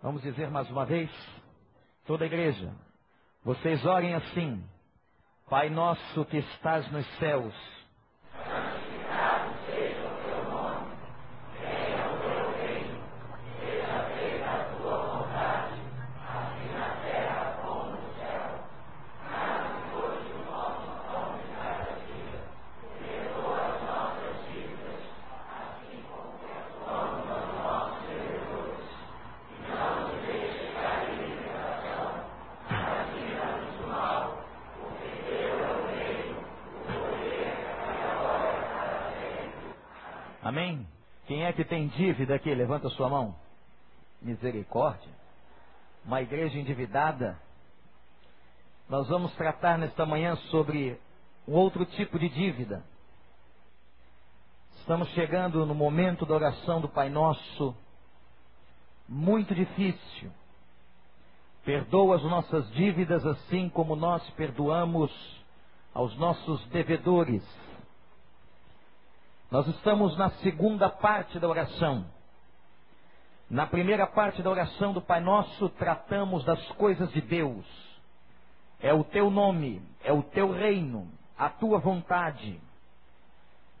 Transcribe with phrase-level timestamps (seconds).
[0.00, 1.10] Vamos dizer mais uma vez,
[2.06, 2.72] toda a igreja,
[3.42, 4.64] vocês orem assim:
[5.50, 7.54] Pai nosso que estás nos céus,
[40.48, 40.88] Amém?
[41.26, 42.54] Quem é que tem dívida aqui?
[42.54, 43.34] Levanta sua mão.
[44.22, 45.10] Misericórdia.
[46.04, 47.36] Uma igreja endividada.
[48.88, 50.98] Nós vamos tratar nesta manhã sobre
[51.46, 52.82] um outro tipo de dívida.
[54.78, 57.76] Estamos chegando no momento da oração do Pai Nosso,
[59.06, 60.30] muito difícil.
[61.64, 65.12] Perdoa as nossas dívidas assim como nós perdoamos
[65.92, 67.42] aos nossos devedores.
[69.50, 72.04] Nós estamos na segunda parte da oração.
[73.48, 77.64] Na primeira parte da oração do Pai Nosso, tratamos das coisas de Deus.
[78.78, 82.60] É o teu nome, é o teu reino, a tua vontade.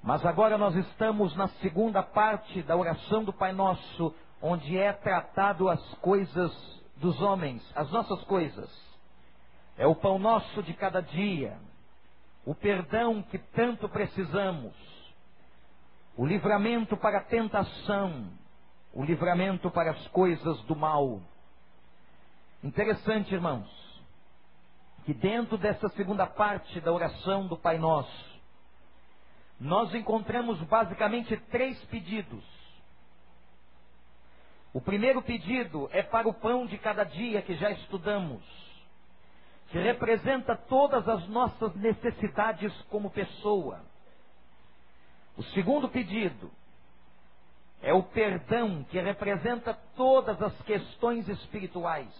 [0.02, 5.68] Mas agora nós estamos na segunda parte da oração do Pai Nosso, onde é tratado
[5.68, 6.50] as coisas
[6.96, 8.70] dos homens, as nossas coisas.
[9.76, 11.58] É o pão nosso de cada dia,
[12.46, 14.97] o perdão que tanto precisamos
[16.18, 18.28] o livramento para a tentação,
[18.92, 21.22] o livramento para as coisas do mal.
[22.60, 23.70] Interessante, irmãos,
[25.04, 28.40] que dentro dessa segunda parte da oração do Pai Nosso,
[29.60, 32.44] nós encontramos basicamente três pedidos.
[34.72, 38.42] O primeiro pedido é para o pão de cada dia que já estudamos,
[39.68, 43.87] que representa todas as nossas necessidades como pessoa.
[45.38, 46.50] O segundo pedido
[47.80, 52.12] é o perdão que representa todas as questões espirituais.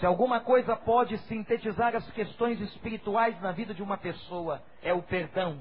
[0.00, 5.02] Se alguma coisa pode sintetizar as questões espirituais na vida de uma pessoa, é o
[5.02, 5.60] perdão.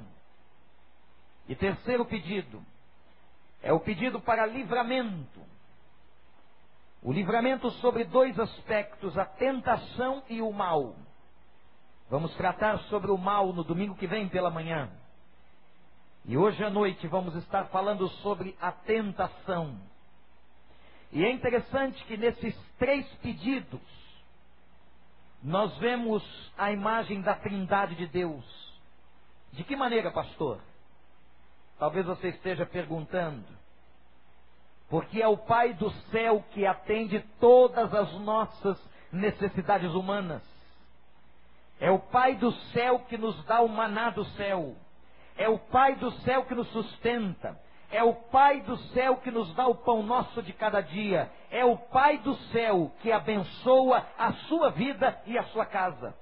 [1.47, 2.65] E terceiro pedido
[3.61, 5.39] é o pedido para livramento.
[7.03, 10.95] O livramento sobre dois aspectos, a tentação e o mal.
[12.09, 14.89] Vamos tratar sobre o mal no domingo que vem pela manhã.
[16.25, 19.79] E hoje à noite vamos estar falando sobre a tentação.
[21.11, 23.81] E é interessante que nesses três pedidos,
[25.43, 26.23] nós vemos
[26.57, 28.45] a imagem da Trindade de Deus.
[29.51, 30.61] De que maneira, pastor?
[31.79, 33.45] Talvez você esteja perguntando.
[34.87, 38.79] Porque é o Pai do céu que atende todas as nossas
[39.11, 40.43] necessidades humanas.
[41.79, 44.75] É o Pai do céu que nos dá o maná do céu.
[45.35, 47.59] É o Pai do céu que nos sustenta.
[47.89, 51.31] É o Pai do céu que nos dá o pão nosso de cada dia.
[51.49, 56.15] É o Pai do céu que abençoa a sua vida e a sua casa.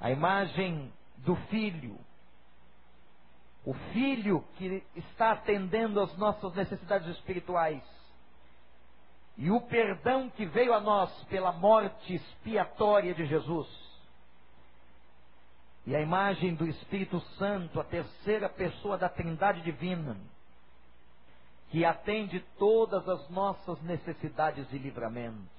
[0.00, 1.98] A imagem do filho.
[3.64, 7.82] O filho que está atendendo às nossas necessidades espirituais.
[9.36, 13.93] E o perdão que veio a nós pela morte expiatória de Jesus
[15.86, 20.16] e a imagem do Espírito Santo, a terceira pessoa da Trindade Divina,
[21.70, 25.50] que atende todas as nossas necessidades de livramento.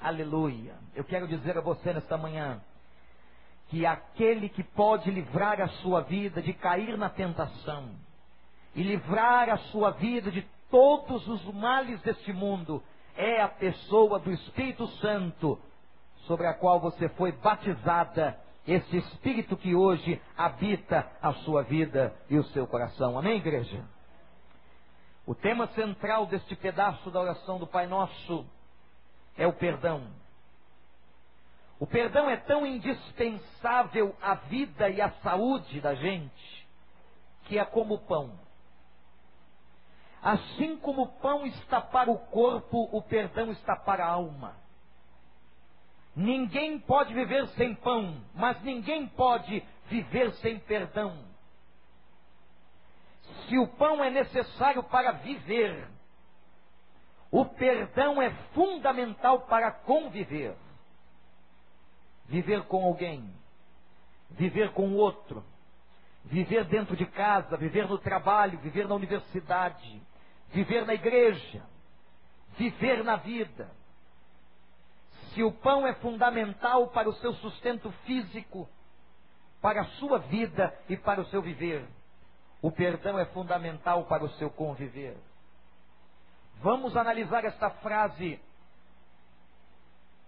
[0.00, 0.74] Aleluia.
[0.94, 2.62] Eu quero dizer a você nesta manhã
[3.68, 7.90] que aquele que pode livrar a sua vida de cair na tentação
[8.74, 12.82] e livrar a sua vida de todos os males deste mundo
[13.16, 15.58] é a pessoa do Espírito Santo
[16.26, 22.36] sobre a qual você foi batizada esse Espírito que hoje habita a sua vida e
[22.36, 23.16] o seu coração.
[23.16, 23.84] Amém, igreja?
[25.24, 28.46] O tema central deste pedaço da oração do Pai Nosso
[29.36, 30.08] é o perdão.
[31.78, 36.66] O perdão é tão indispensável à vida e à saúde da gente
[37.44, 38.38] que é como o pão.
[40.22, 44.56] Assim como o pão está para o corpo, o perdão está para a alma.
[46.16, 51.22] Ninguém pode viver sem pão, mas ninguém pode viver sem perdão.
[53.46, 55.86] Se o pão é necessário para viver,
[57.30, 60.56] o perdão é fundamental para conviver.
[62.24, 63.30] Viver com alguém,
[64.30, 65.44] viver com outro,
[66.24, 70.02] viver dentro de casa, viver no trabalho, viver na universidade,
[70.48, 71.62] viver na igreja,
[72.56, 73.70] viver na vida.
[75.36, 78.66] Se o pão é fundamental para o seu sustento físico,
[79.60, 81.86] para a sua vida e para o seu viver,
[82.62, 85.14] o perdão é fundamental para o seu conviver.
[86.62, 88.40] Vamos analisar esta frase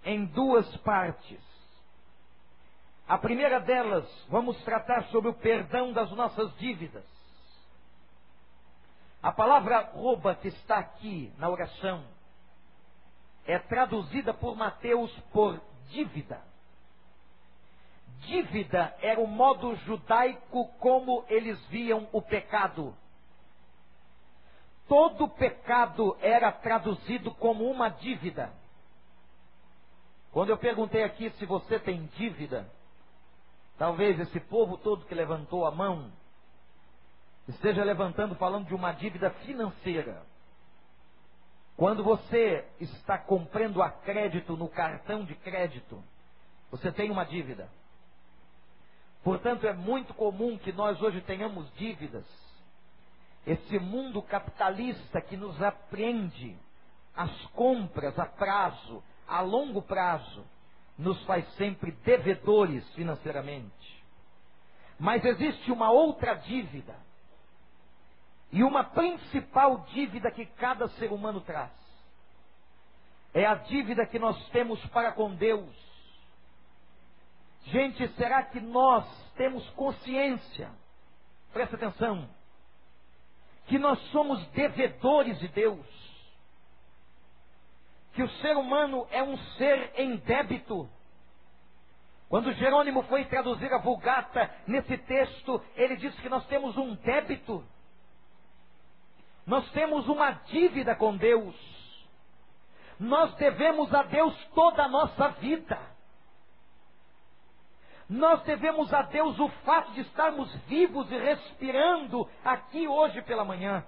[0.05, 1.41] em duas partes.
[3.09, 7.07] A primeira delas, vamos tratar sobre o perdão das nossas dívidas.
[9.23, 12.18] A palavra rouba que está aqui na oração
[13.49, 15.59] é traduzida por Mateus por
[15.89, 16.41] dívida.
[18.21, 22.95] Dívida era o modo judaico como eles viam o pecado.
[24.87, 28.53] Todo pecado era traduzido como uma dívida.
[30.31, 32.71] Quando eu perguntei aqui se você tem dívida,
[33.79, 36.13] talvez esse povo todo que levantou a mão
[37.49, 40.23] esteja levantando falando de uma dívida financeira.
[41.79, 46.03] Quando você está comprando a crédito no cartão de crédito,
[46.73, 47.71] você tem uma dívida.
[49.23, 52.27] Portanto, é muito comum que nós hoje tenhamos dívidas.
[53.47, 56.59] Esse mundo capitalista que nos apreende
[57.15, 60.45] as compras a prazo, a longo prazo,
[60.99, 64.05] nos faz sempre devedores financeiramente.
[64.99, 66.97] Mas existe uma outra dívida
[68.51, 71.71] e uma principal dívida que cada ser humano traz
[73.35, 75.69] é a dívida que nós temos para com Deus.
[77.65, 80.71] Gente, será que nós temos consciência?
[81.53, 82.29] Presta atenção.
[83.67, 85.87] Que nós somos devedores de Deus.
[88.15, 90.89] Que o ser humano é um ser em débito.
[92.29, 97.65] Quando Jerônimo foi traduzir a Vulgata, nesse texto, ele diz que nós temos um débito.
[99.49, 101.57] Nós temos uma dívida com Deus.
[103.01, 105.79] Nós devemos a Deus toda a nossa vida.
[108.07, 113.87] Nós devemos a Deus o fato de estarmos vivos e respirando aqui hoje pela manhã.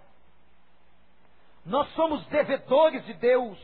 [1.66, 3.58] Nós somos devedores de Deus.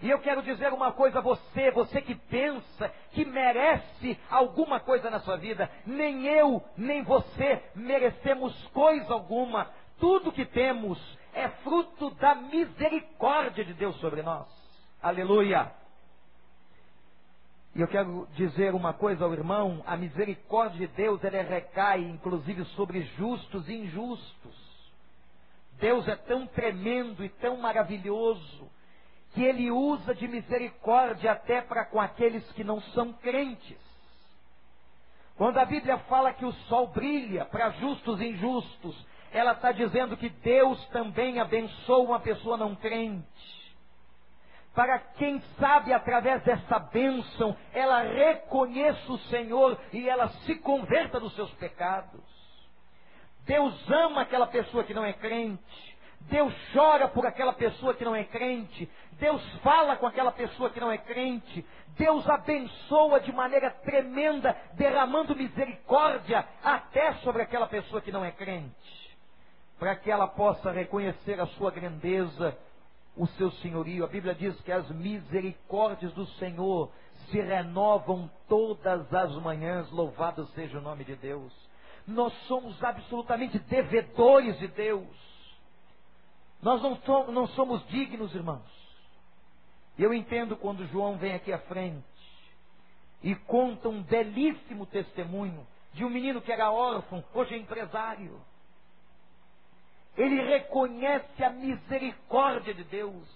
[0.00, 5.10] E eu quero dizer uma coisa a você, você que pensa que merece alguma coisa
[5.10, 9.68] na sua vida, nem eu, nem você merecemos coisa alguma.
[9.98, 10.98] Tudo que temos
[11.32, 14.46] é fruto da misericórdia de Deus sobre nós.
[15.02, 15.72] Aleluia.
[17.74, 22.64] E eu quero dizer uma coisa ao irmão: a misericórdia de Deus ela recai inclusive
[22.76, 24.68] sobre justos e injustos.
[25.78, 28.68] Deus é tão tremendo e tão maravilhoso
[29.32, 33.78] que ele usa de misericórdia até para com aqueles que não são crentes.
[35.36, 40.16] Quando a Bíblia fala que o sol brilha para justos e injustos, ela está dizendo
[40.16, 43.26] que Deus também abençoa uma pessoa não crente.
[44.74, 51.34] Para quem sabe, através dessa bênção, ela reconheça o Senhor e ela se converta dos
[51.34, 52.22] seus pecados.
[53.44, 55.98] Deus ama aquela pessoa que não é crente.
[56.20, 58.88] Deus chora por aquela pessoa que não é crente.
[59.12, 61.66] Deus fala com aquela pessoa que não é crente.
[61.96, 68.97] Deus abençoa de maneira tremenda, derramando misericórdia até sobre aquela pessoa que não é crente
[69.78, 72.58] para que ela possa reconhecer a sua grandeza,
[73.16, 74.04] o seu senhorio.
[74.04, 76.90] A Bíblia diz que as misericórdias do Senhor
[77.30, 81.52] se renovam todas as manhãs, louvado seja o nome de Deus.
[82.06, 85.06] Nós somos absolutamente devedores de Deus.
[86.60, 88.78] Nós não somos, dignos, irmãos.
[89.96, 92.04] Eu entendo quando João vem aqui à frente
[93.22, 98.40] e conta um belíssimo testemunho de um menino que era órfão, hoje é empresário
[100.18, 103.26] ele reconhece a misericórdia de Deus,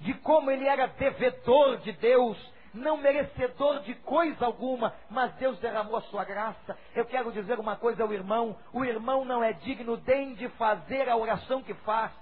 [0.00, 2.36] de como ele era devedor de Deus,
[2.74, 6.76] não merecedor de coisa alguma, mas Deus derramou a sua graça.
[6.94, 11.08] Eu quero dizer uma coisa ao irmão: o irmão não é digno nem de fazer
[11.08, 12.12] a oração que faz.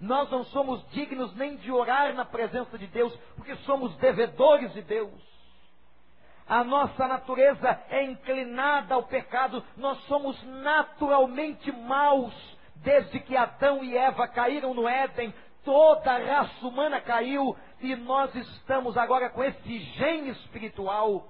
[0.00, 4.82] Nós não somos dignos nem de orar na presença de Deus, porque somos devedores de
[4.82, 5.33] Deus.
[6.46, 12.34] A nossa natureza é inclinada ao pecado, nós somos naturalmente maus.
[12.76, 15.32] Desde que Adão e Eva caíram no Éden,
[15.64, 21.26] toda a raça humana caiu e nós estamos agora com esse gene espiritual,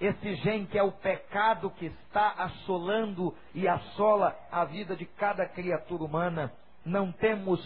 [0.00, 5.46] esse gene que é o pecado que está assolando e assola a vida de cada
[5.46, 6.50] criatura humana.
[6.82, 7.60] Não temos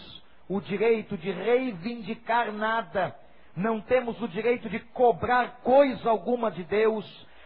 [0.49, 3.15] o direito de reivindicar nada
[3.55, 7.05] não temos o direito de cobrar coisa alguma de Deus.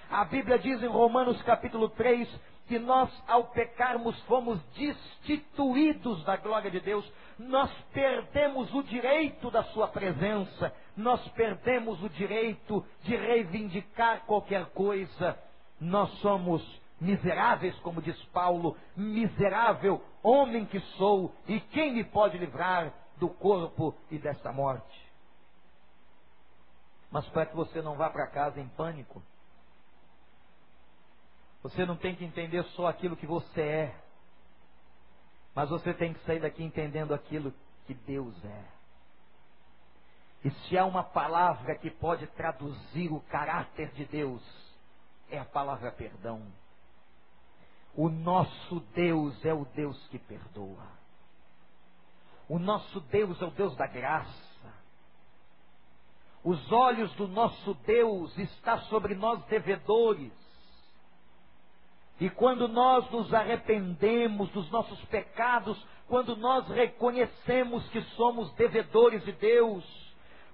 [0.09, 2.27] A Bíblia diz em Romanos capítulo 3
[2.67, 9.63] que nós, ao pecarmos, fomos destituídos da glória de Deus, nós perdemos o direito da
[9.65, 15.37] Sua presença, nós perdemos o direito de reivindicar qualquer coisa,
[15.81, 16.61] nós somos
[17.01, 23.95] miseráveis, como diz Paulo, miserável homem que sou, e quem me pode livrar do corpo
[24.11, 25.08] e desta morte?
[27.11, 29.21] Mas para que você não vá para casa em pânico,
[31.61, 33.95] você não tem que entender só aquilo que você é,
[35.53, 37.53] mas você tem que sair daqui entendendo aquilo
[37.85, 38.63] que Deus é.
[40.45, 44.41] E se há uma palavra que pode traduzir o caráter de Deus,
[45.29, 46.41] é a palavra perdão.
[47.93, 50.87] O nosso Deus é o Deus que perdoa.
[52.47, 54.58] O nosso Deus é o Deus da graça.
[56.43, 60.31] Os olhos do nosso Deus estão sobre nós devedores.
[62.19, 69.31] E quando nós nos arrependemos dos nossos pecados, quando nós reconhecemos que somos devedores de
[69.33, 69.85] Deus,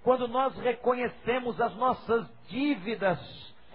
[0.04, 3.20] quando nós reconhecemos as nossas dívidas,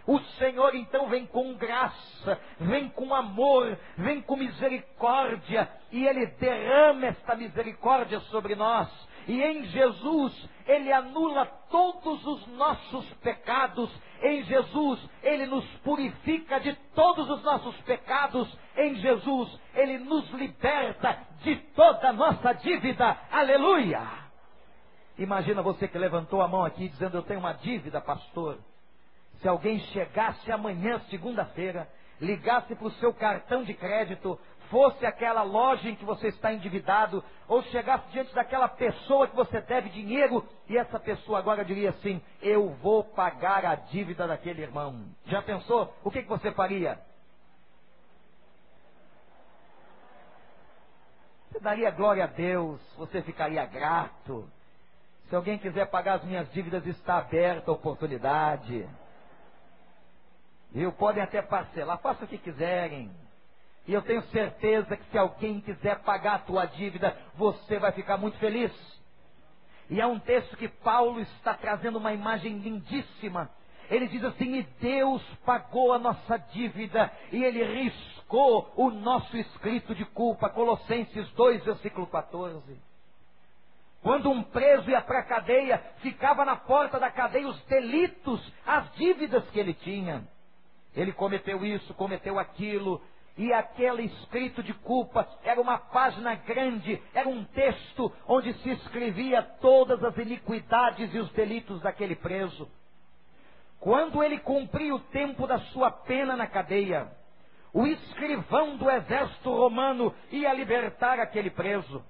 [0.07, 7.07] o Senhor então vem com graça, vem com amor, vem com misericórdia, e Ele derrama
[7.07, 8.89] esta misericórdia sobre nós.
[9.27, 13.91] E em Jesus, Ele anula todos os nossos pecados.
[14.23, 18.49] Em Jesus, Ele nos purifica de todos os nossos pecados.
[18.77, 23.17] Em Jesus, Ele nos liberta de toda a nossa dívida.
[23.31, 24.01] Aleluia!
[25.19, 28.59] Imagina você que levantou a mão aqui dizendo: Eu tenho uma dívida, pastor.
[29.41, 31.89] Se alguém chegasse amanhã, segunda-feira,
[32.21, 34.39] ligasse para o seu cartão de crédito,
[34.71, 39.61] fosse aquela loja em que você está endividado, ou chegasse diante daquela pessoa que você
[39.61, 45.05] deve dinheiro, e essa pessoa agora diria assim: Eu vou pagar a dívida daquele irmão.
[45.27, 45.93] Já pensou?
[46.03, 46.99] O que, que você faria?
[51.51, 54.49] Você daria glória a Deus, você ficaria grato.
[55.29, 58.89] Se alguém quiser pagar as minhas dívidas, está aberta a oportunidade.
[60.71, 60.93] Viu?
[60.93, 63.11] Podem até parcelar, faça o que quiserem.
[63.87, 68.17] E eu tenho certeza que se alguém quiser pagar a tua dívida, você vai ficar
[68.17, 68.73] muito feliz.
[69.89, 73.51] E há um texto que Paulo está trazendo uma imagem lindíssima.
[73.91, 79.95] Ele diz assim: E Deus pagou a nossa dívida, e Ele riscou o nosso escrito
[79.95, 80.49] de culpa.
[80.49, 82.79] Colossenses 2, versículo 14.
[84.03, 88.91] Quando um preso ia para a cadeia, ficava na porta da cadeia os delitos, as
[88.95, 90.27] dívidas que ele tinha.
[90.95, 93.01] Ele cometeu isso, cometeu aquilo,
[93.37, 99.43] e aquele escrito de culpa era uma página grande, era um texto onde se escrevia
[99.43, 102.71] todas as iniquidades e os delitos daquele preso.
[103.79, 107.11] Quando ele cumpria o tempo da sua pena na cadeia,
[107.73, 112.05] o escrivão do exército romano ia libertar aquele preso.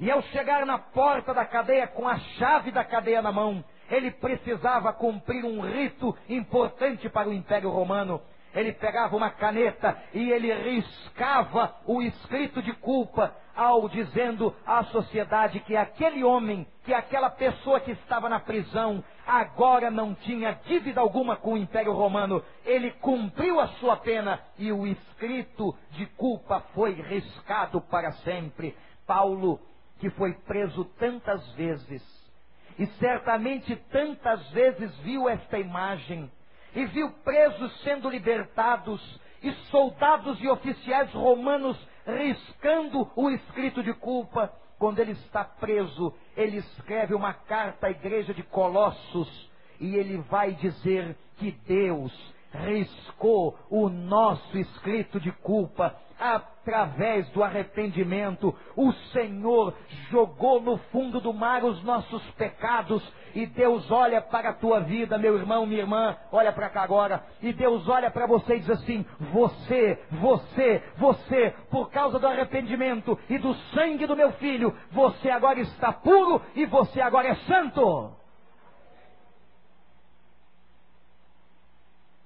[0.00, 4.10] E ao chegar na porta da cadeia com a chave da cadeia na mão, ele
[4.10, 8.20] precisava cumprir um rito importante para o Império Romano
[8.54, 15.58] ele pegava uma caneta e ele riscava o escrito de culpa ao dizendo à sociedade
[15.60, 21.36] que aquele homem, que aquela pessoa que estava na prisão, agora não tinha dívida alguma
[21.36, 22.42] com o Império Romano.
[22.64, 28.76] Ele cumpriu a sua pena e o escrito de culpa foi riscado para sempre.
[29.04, 29.60] Paulo,
[29.98, 32.02] que foi preso tantas vezes,
[32.78, 36.30] e certamente tantas vezes viu esta imagem,
[36.74, 44.52] e viu presos sendo libertados e soldados e oficiais romanos riscando o escrito de culpa.
[44.78, 50.52] Quando ele está preso, ele escreve uma carta à igreja de Colossos e ele vai
[50.52, 52.12] dizer que Deus
[52.52, 55.96] riscou o nosso escrito de culpa
[56.68, 58.54] através do arrependimento.
[58.76, 59.74] O Senhor
[60.10, 63.02] jogou no fundo do mar os nossos pecados
[63.34, 67.24] e Deus olha para a tua vida, meu irmão, minha irmã, olha para cá agora,
[67.40, 73.18] e Deus olha para você e diz assim: você, você, você, por causa do arrependimento
[73.28, 78.12] e do sangue do meu filho, você agora está puro e você agora é santo.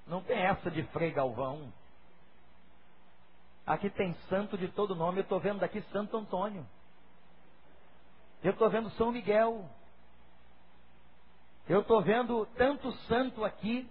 [0.06, 1.72] Não tem essa de Frei Galvão.
[3.66, 5.19] Aqui tem santo de todo nome.
[5.19, 6.66] Eu estou vendo daqui Santo Antônio.
[8.42, 9.69] Eu estou vendo São Miguel.
[11.69, 13.88] Eu estou vendo tanto santo aqui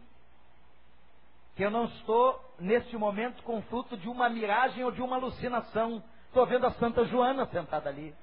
[1.56, 6.04] que eu não estou neste momento com fruto de uma miragem ou de uma alucinação.
[6.28, 8.16] Estou vendo a Santa Joana sentada ali.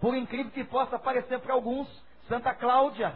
[0.00, 1.88] Por incrível que possa parecer para alguns,
[2.28, 3.14] Santa Cláudia.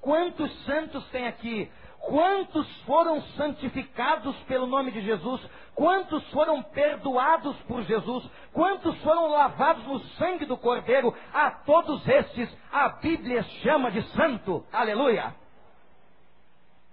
[0.00, 1.70] Quantos santos tem aqui?
[2.02, 5.40] Quantos foram santificados pelo nome de Jesus?
[5.72, 8.28] Quantos foram perdoados por Jesus?
[8.52, 11.14] Quantos foram lavados no sangue do Cordeiro?
[11.32, 14.66] A todos estes a Bíblia chama de santo.
[14.72, 15.32] Aleluia!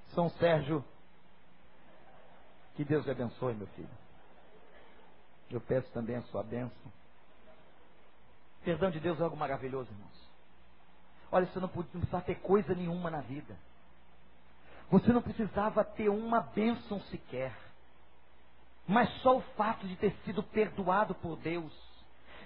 [0.09, 0.85] São Sérgio,
[2.75, 3.89] que Deus lhe abençoe, meu filho.
[5.49, 6.93] Eu peço também a sua bênção.
[8.63, 10.29] Perdão de Deus é algo maravilhoso, irmãos.
[11.31, 13.57] Olha, você não precisa ter coisa nenhuma na vida.
[14.91, 17.53] Você não precisava ter uma bênção sequer.
[18.87, 21.71] Mas só o fato de ter sido perdoado por Deus,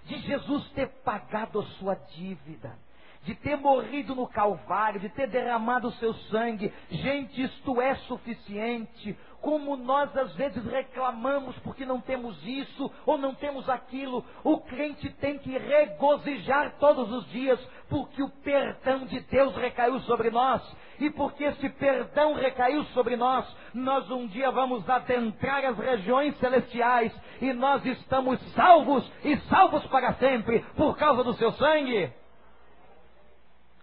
[0.03, 2.77] de Jesus ter pagado a sua dívida,
[3.23, 6.73] de ter morrido no Calvário, de ter derramado o seu sangue.
[6.89, 9.17] Gente, isto é suficiente.
[9.39, 15.09] Como nós às vezes reclamamos porque não temos isso ou não temos aquilo, o crente
[15.11, 17.59] tem que regozijar todos os dias,
[17.93, 20.63] porque o perdão de Deus recaiu sobre nós.
[20.99, 27.13] E porque esse perdão recaiu sobre nós, nós um dia vamos adentrar as regiões celestiais
[27.39, 32.11] e nós estamos salvos e salvos para sempre por causa do seu sangue.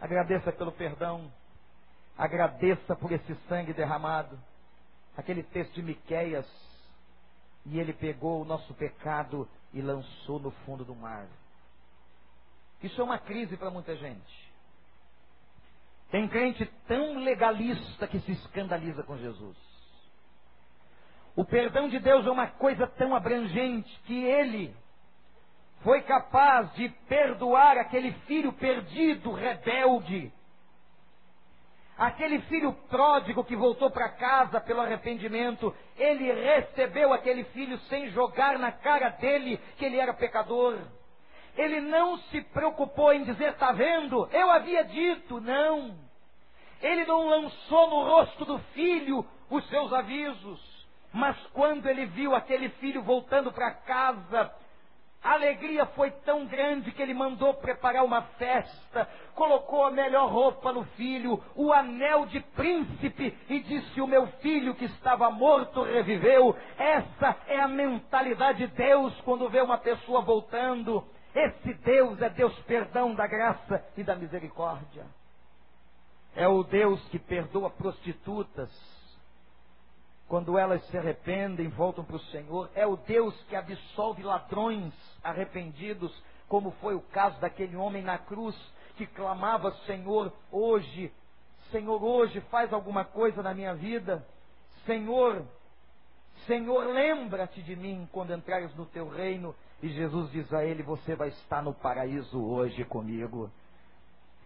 [0.01, 1.31] Agradeça pelo perdão.
[2.19, 4.37] Agradeça por esse sangue derramado.
[5.17, 6.47] Aquele texto de Miqueias.
[7.65, 11.29] E ele pegou o nosso pecado e lançou no fundo do mar.
[12.83, 14.51] Isso é uma crise para muita gente.
[16.11, 19.57] Tem crente tão legalista que se escandaliza com Jesus.
[21.37, 24.75] O perdão de Deus é uma coisa tão abrangente que ele
[25.83, 30.33] foi capaz de perdoar aquele filho perdido, rebelde,
[31.97, 38.59] aquele filho pródigo que voltou para casa pelo arrependimento, ele recebeu aquele filho sem jogar
[38.59, 40.79] na cara dele que ele era pecador.
[41.57, 44.29] Ele não se preocupou em dizer, está vendo?
[44.33, 45.95] Eu havia dito, não.
[46.81, 50.89] Ele não lançou no rosto do filho os seus avisos.
[51.13, 54.53] Mas quando ele viu aquele filho voltando para casa,
[55.23, 60.73] a alegria foi tão grande que ele mandou preparar uma festa, colocou a melhor roupa
[60.73, 66.57] no filho, o anel de príncipe e disse: O meu filho que estava morto reviveu.
[66.79, 71.05] Essa é a mentalidade de Deus quando vê uma pessoa voltando.
[71.35, 75.05] Esse Deus é Deus perdão da graça e da misericórdia.
[76.35, 78.71] É o Deus que perdoa prostitutas,
[80.29, 82.71] quando elas se arrependem, voltam para o Senhor.
[82.75, 84.93] É o Deus que absolve ladrões
[85.25, 86.13] arrependidos,
[86.49, 88.57] como foi o caso daquele homem na cruz
[88.97, 91.13] que clamava: Senhor, hoje,
[91.71, 94.25] Senhor, hoje faz alguma coisa na minha vida.
[94.87, 95.45] Senhor,
[96.47, 99.55] Senhor, lembra-te de mim quando entrares no teu reino.
[99.83, 103.51] E Jesus diz a ele: Você vai estar no paraíso hoje comigo.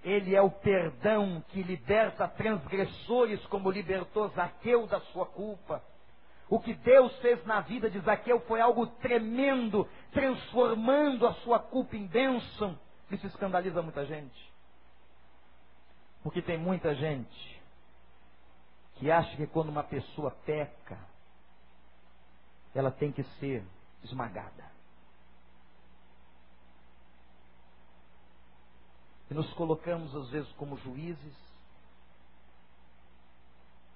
[0.03, 5.83] Ele é o perdão que liberta transgressores, como libertou Zaqueu da sua culpa.
[6.49, 11.97] O que Deus fez na vida de Zaqueu foi algo tremendo, transformando a sua culpa
[11.97, 12.79] em bênção.
[13.11, 14.53] Isso escandaliza muita gente.
[16.23, 17.63] Porque tem muita gente
[18.97, 20.99] que acha que quando uma pessoa peca,
[22.75, 23.65] ela tem que ser
[24.03, 24.74] esmagada.
[29.35, 31.37] E nos colocamos às vezes como juízes,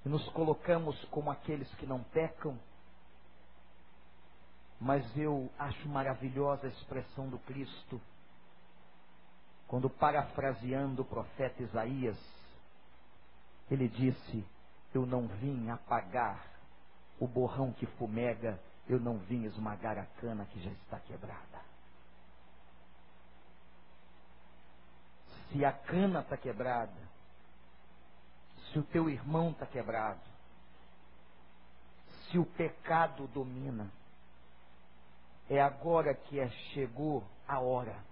[0.04, 2.58] e nos colocamos como aqueles que não pecam,
[4.80, 8.00] mas eu acho maravilhosa a expressão do Cristo,
[9.68, 12.18] quando parafraseando o profeta Isaías,
[13.70, 14.44] ele disse:
[14.92, 16.44] Eu não vim apagar
[17.20, 21.60] o borrão que fumega, eu não vim esmagar a cana que já está quebrada.
[25.50, 27.08] Se a cana está quebrada,
[28.72, 30.20] se o teu irmão está quebrado,
[32.30, 33.90] se o pecado domina,
[35.48, 38.04] é agora que é, chegou a hora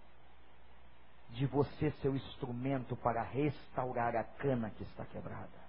[1.30, 5.66] de você ser o instrumento para restaurar a cana que está quebrada.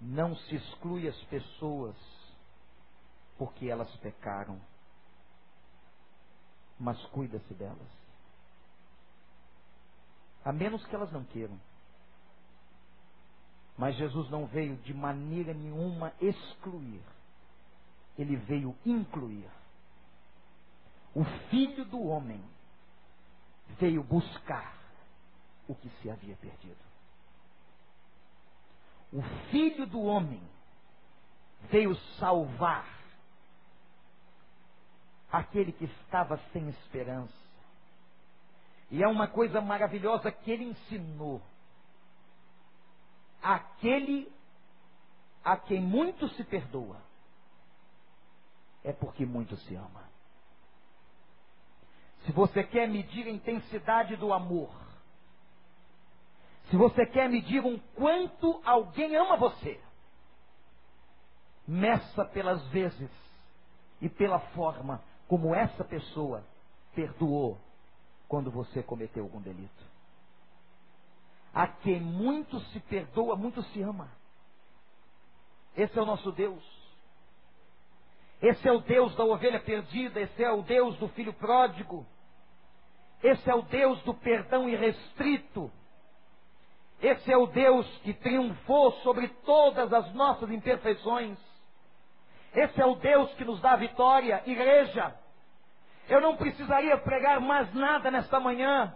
[0.00, 1.96] Não se exclui as pessoas
[3.36, 4.60] porque elas pecaram
[6.78, 7.98] mas cuida-se delas.
[10.44, 11.58] A menos que elas não queiram.
[13.76, 17.02] Mas Jesus não veio de maneira nenhuma excluir.
[18.16, 19.48] Ele veio incluir.
[21.14, 22.42] O filho do homem
[23.78, 24.76] veio buscar
[25.68, 26.78] o que se havia perdido.
[29.12, 30.42] O filho do homem
[31.70, 32.97] veio salvar
[35.30, 37.34] aquele que estava sem esperança.
[38.90, 41.42] E é uma coisa maravilhosa que ele ensinou.
[43.42, 44.30] aquele
[45.44, 47.00] a quem muito se perdoa,
[48.84, 50.08] é porque muito se ama.
[52.24, 54.70] Se você quer medir a intensidade do amor,
[56.68, 59.80] se você quer medir um quanto alguém ama você,
[61.66, 63.10] meça pelas vezes
[64.00, 66.42] e pela forma como essa pessoa
[66.94, 67.58] perdoou
[68.26, 69.88] quando você cometeu algum delito.
[71.54, 74.10] A quem muito se perdoa, muito se ama.
[75.76, 76.62] Esse é o nosso Deus.
[78.40, 82.06] Esse é o Deus da ovelha perdida, esse é o Deus do filho pródigo.
[83.22, 85.70] Esse é o Deus do perdão irrestrito.
[87.00, 91.38] Esse é o Deus que triunfou sobre todas as nossas imperfeições.
[92.58, 95.14] Esse é o Deus que nos dá a vitória, igreja.
[96.08, 98.92] Eu não precisaria pregar mais nada nesta manhã,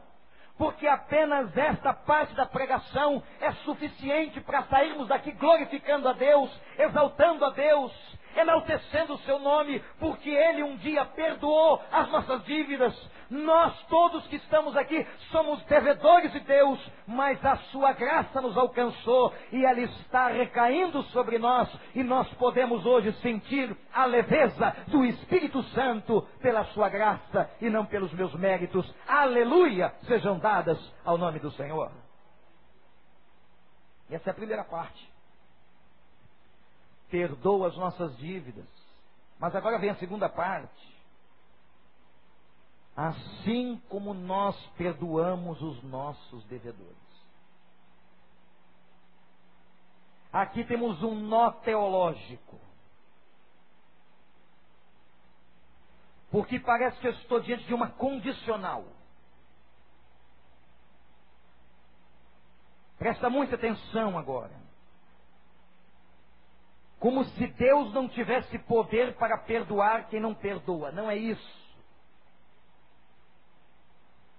[0.59, 7.45] porque apenas esta parte da pregação é suficiente para sairmos daqui glorificando a Deus, exaltando
[7.45, 7.93] a Deus,
[8.35, 12.93] enaltecendo o seu nome, porque Ele um dia perdoou as nossas dívidas.
[13.33, 19.33] Nós todos que estamos aqui somos devedores de Deus, mas a sua graça nos alcançou
[19.51, 25.63] e ela está recaindo sobre nós e nós podemos hoje sentir a leveza do Espírito
[25.71, 28.95] Santo pela sua graça e não pelos meus méritos.
[29.09, 29.95] Aleluia!
[30.03, 31.91] Sejam dadas ao nome do Senhor.
[34.11, 35.11] Essa é a primeira parte.
[37.11, 38.69] Perdoa as nossas dívidas.
[39.41, 40.92] Mas agora vem a segunda parte
[42.97, 46.97] assim como nós perdoamos os nossos devedores.
[50.33, 52.59] Aqui temos um nó teológico.
[56.31, 58.87] Porque parece que eu estou diante de uma condicional.
[62.99, 64.59] Presta muita atenção agora.
[66.99, 70.91] Como se Deus não tivesse poder para perdoar quem não perdoa.
[70.93, 71.62] Não é isso.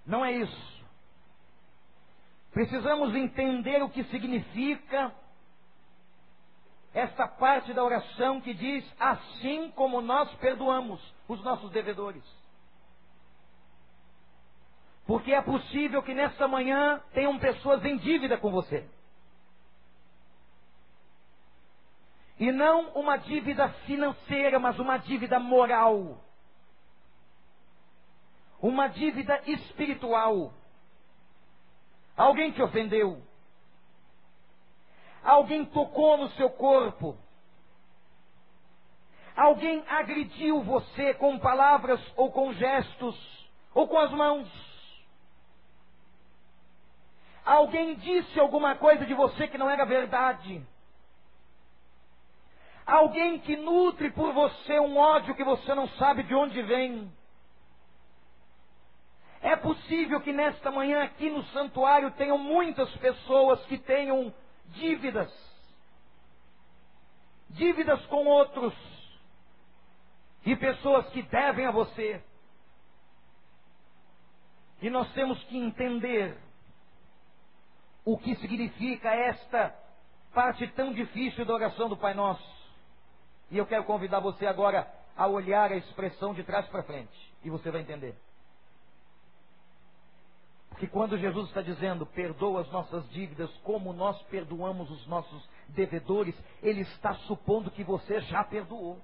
[0.06, 0.84] Não é isso.
[2.52, 5.12] Precisamos entender o que significa
[6.92, 12.22] essa parte da oração que diz: assim como nós perdoamos os nossos devedores.
[15.06, 18.88] Porque é possível que nesta manhã tenham pessoas em dívida com você.
[22.38, 26.20] E não uma dívida financeira, mas uma dívida moral
[28.68, 30.54] uma dívida espiritual.
[32.16, 33.22] Alguém te ofendeu.
[35.22, 37.14] Alguém tocou no seu corpo.
[39.36, 44.48] Alguém agrediu você com palavras ou com gestos ou com as mãos.
[47.44, 50.66] Alguém disse alguma coisa de você que não era verdade.
[52.86, 57.12] Alguém que nutre por você um ódio que você não sabe de onde vem.
[59.44, 64.32] É possível que nesta manhã aqui no santuário tenham muitas pessoas que tenham
[64.68, 65.30] dívidas.
[67.50, 68.72] Dívidas com outros.
[70.46, 72.24] E pessoas que devem a você.
[74.80, 76.38] E nós temos que entender
[78.02, 79.78] o que significa esta
[80.32, 82.72] parte tão difícil da oração do Pai Nosso.
[83.50, 87.34] E eu quero convidar você agora a olhar a expressão de trás para frente.
[87.44, 88.16] E você vai entender.
[90.74, 96.34] Porque quando Jesus está dizendo, perdoa as nossas dívidas como nós perdoamos os nossos devedores,
[96.60, 99.00] Ele está supondo que você já perdoou.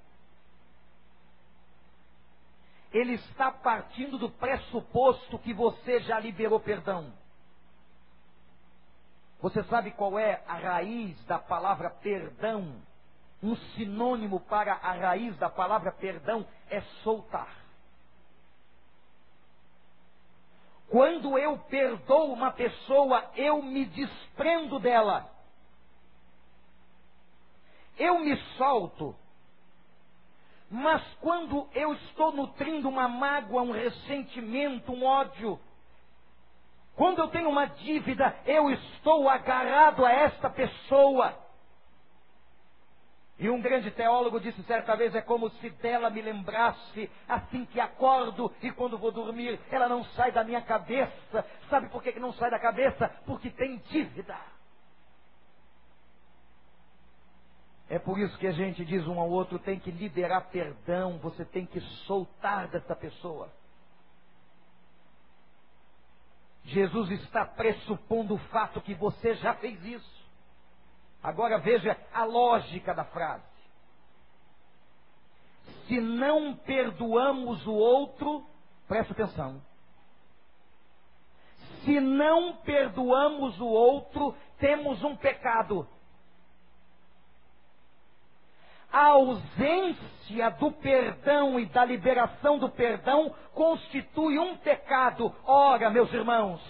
[2.93, 7.13] Ele está partindo do pressuposto que você já liberou perdão.
[9.41, 12.83] Você sabe qual é a raiz da palavra perdão?
[13.41, 17.60] Um sinônimo para a raiz da palavra perdão é soltar.
[20.91, 25.31] Quando eu perdoo uma pessoa, eu me desprendo dela.
[27.97, 29.15] Eu me solto.
[30.69, 35.61] Mas quando eu estou nutrindo uma mágoa, um ressentimento, um ódio,
[36.97, 41.39] quando eu tenho uma dívida, eu estou agarrado a esta pessoa.
[43.41, 47.81] E um grande teólogo disse certa vez: é como se dela me lembrasse assim que
[47.81, 51.47] acordo e quando vou dormir, ela não sai da minha cabeça.
[51.71, 53.09] Sabe por que não sai da cabeça?
[53.25, 54.37] Porque tem dívida.
[57.89, 61.43] É por isso que a gente diz um ao outro: tem que liberar perdão, você
[61.43, 63.51] tem que soltar dessa pessoa.
[66.65, 70.20] Jesus está pressupondo o fato que você já fez isso.
[71.23, 73.45] Agora veja a lógica da frase.
[75.87, 78.47] Se não perdoamos o outro,
[78.89, 79.61] presta atenção.
[81.85, 85.87] Se não perdoamos o outro, temos um pecado.
[88.93, 95.35] A ausência do perdão e da liberação do perdão constitui um pecado.
[95.45, 96.61] Ora, meus irmãos,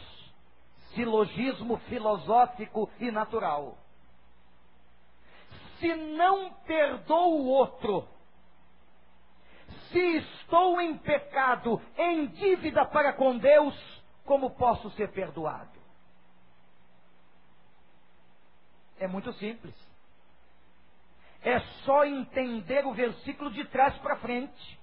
[0.94, 3.79] silogismo filosófico e natural.
[5.80, 8.06] Se não perdoo o outro,
[9.90, 13.74] se estou em pecado, em dívida para com Deus,
[14.24, 15.80] como posso ser perdoado?
[18.98, 19.74] É muito simples.
[21.42, 24.78] É só entender o versículo de trás para frente.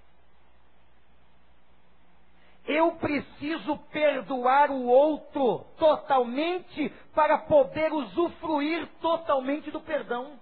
[2.66, 10.38] Eu preciso perdoar o outro totalmente para poder usufruir totalmente do perdão.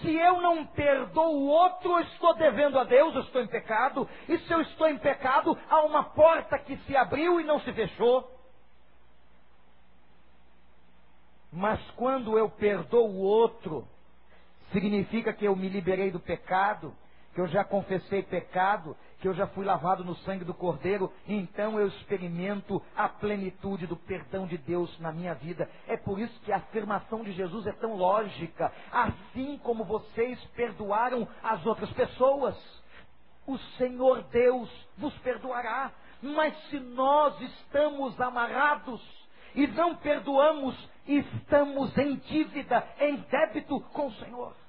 [0.00, 4.08] Se eu não perdoo o outro, eu estou devendo a Deus, eu estou em pecado.
[4.28, 7.72] E se eu estou em pecado, há uma porta que se abriu e não se
[7.72, 8.30] fechou.
[11.52, 13.86] Mas quando eu perdoo o outro,
[14.72, 16.94] significa que eu me liberei do pecado,
[17.34, 21.80] que eu já confessei pecado, que eu já fui lavado no sangue do Cordeiro, então
[21.80, 25.66] eu experimento a plenitude do perdão de Deus na minha vida.
[25.86, 28.70] É por isso que a afirmação de Jesus é tão lógica.
[28.92, 32.54] Assim como vocês perdoaram as outras pessoas,
[33.46, 35.90] o Senhor Deus vos perdoará.
[36.20, 39.00] Mas se nós estamos amarrados
[39.54, 44.63] e não perdoamos, estamos em dívida, em débito com o Senhor.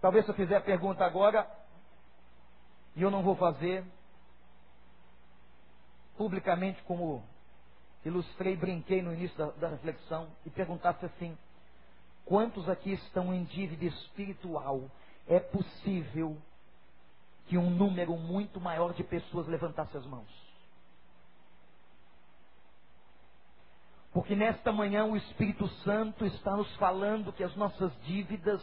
[0.00, 1.48] Talvez se eu fizer a pergunta agora,
[2.96, 3.84] e eu não vou fazer,
[6.16, 7.22] publicamente, como
[8.04, 11.36] ilustrei, brinquei no início da, da reflexão, e perguntasse assim:
[12.24, 14.90] quantos aqui estão em dívida espiritual?
[15.28, 16.36] É possível
[17.46, 20.50] que um número muito maior de pessoas levantasse as mãos.
[24.12, 28.60] Porque nesta manhã o Espírito Santo está nos falando que as nossas dívidas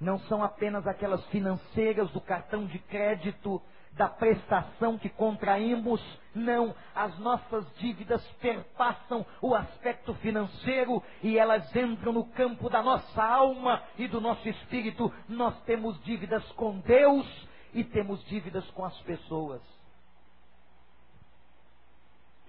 [0.00, 6.00] não são apenas aquelas financeiras do cartão de crédito, da prestação que contraímos,
[6.34, 13.22] não, as nossas dívidas perpassam o aspecto financeiro e elas entram no campo da nossa
[13.22, 15.12] alma e do nosso espírito.
[15.28, 19.62] Nós temos dívidas com Deus e temos dívidas com as pessoas.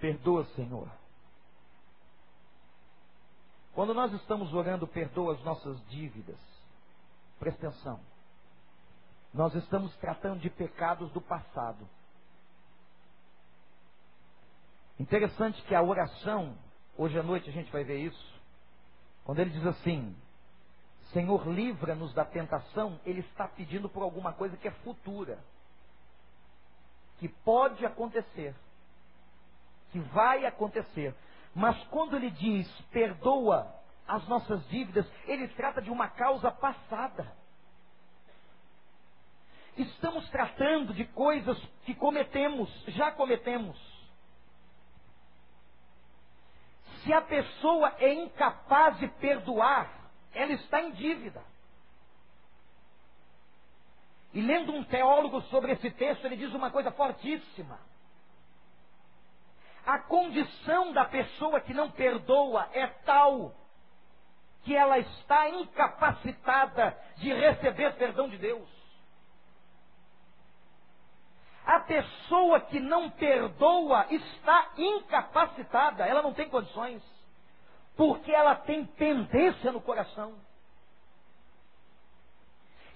[0.00, 0.90] Perdoa, Senhor.
[3.72, 6.55] Quando nós estamos orando, perdoa as nossas dívidas.
[7.38, 8.00] Presta atenção.
[9.32, 11.86] Nós estamos tratando de pecados do passado.
[14.98, 16.56] Interessante que a oração,
[16.96, 18.40] hoje à noite a gente vai ver isso,
[19.24, 20.16] quando ele diz assim:
[21.12, 25.38] Senhor, livra-nos da tentação, ele está pedindo por alguma coisa que é futura,
[27.18, 28.54] que pode acontecer,
[29.90, 31.14] que vai acontecer.
[31.54, 33.74] Mas quando ele diz perdoa
[34.06, 37.36] as nossas dívidas, ele trata de uma causa passada.
[39.76, 43.76] Estamos tratando de coisas que cometemos, já cometemos.
[47.02, 51.44] Se a pessoa é incapaz de perdoar, ela está em dívida.
[54.32, 57.78] E lendo um teólogo sobre esse texto, ele diz uma coisa fortíssima.
[59.84, 63.54] A condição da pessoa que não perdoa é tal
[64.66, 68.68] que ela está incapacitada de receber perdão de Deus.
[71.64, 77.00] A pessoa que não perdoa está incapacitada, ela não tem condições,
[77.96, 80.34] porque ela tem tendência no coração.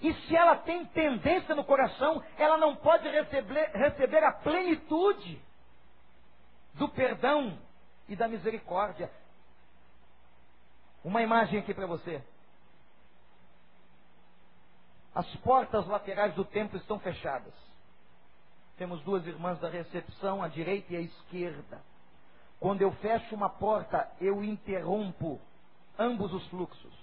[0.01, 5.41] E se ela tem tendência no coração, ela não pode receber, receber a plenitude
[6.73, 7.57] do perdão
[8.09, 9.09] e da misericórdia.
[11.03, 12.23] Uma imagem aqui para você.
[15.13, 17.53] As portas laterais do templo estão fechadas.
[18.77, 21.81] Temos duas irmãs da recepção, à direita e à esquerda.
[22.59, 25.39] Quando eu fecho uma porta, eu interrompo
[25.97, 26.93] ambos os fluxos.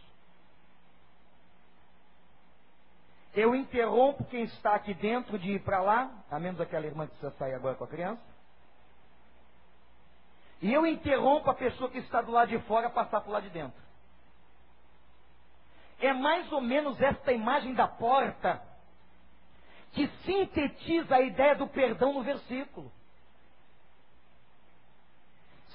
[3.35, 7.17] Eu interrompo quem está aqui dentro de ir para lá, a menos aquela irmã que
[7.17, 8.23] precisa sair agora com a criança.
[10.61, 13.45] E eu interrompo a pessoa que está do lado de fora passar para o lado
[13.45, 13.88] de dentro.
[16.01, 18.63] É mais ou menos esta imagem da porta
[19.93, 22.93] que sintetiza a ideia do perdão no versículo.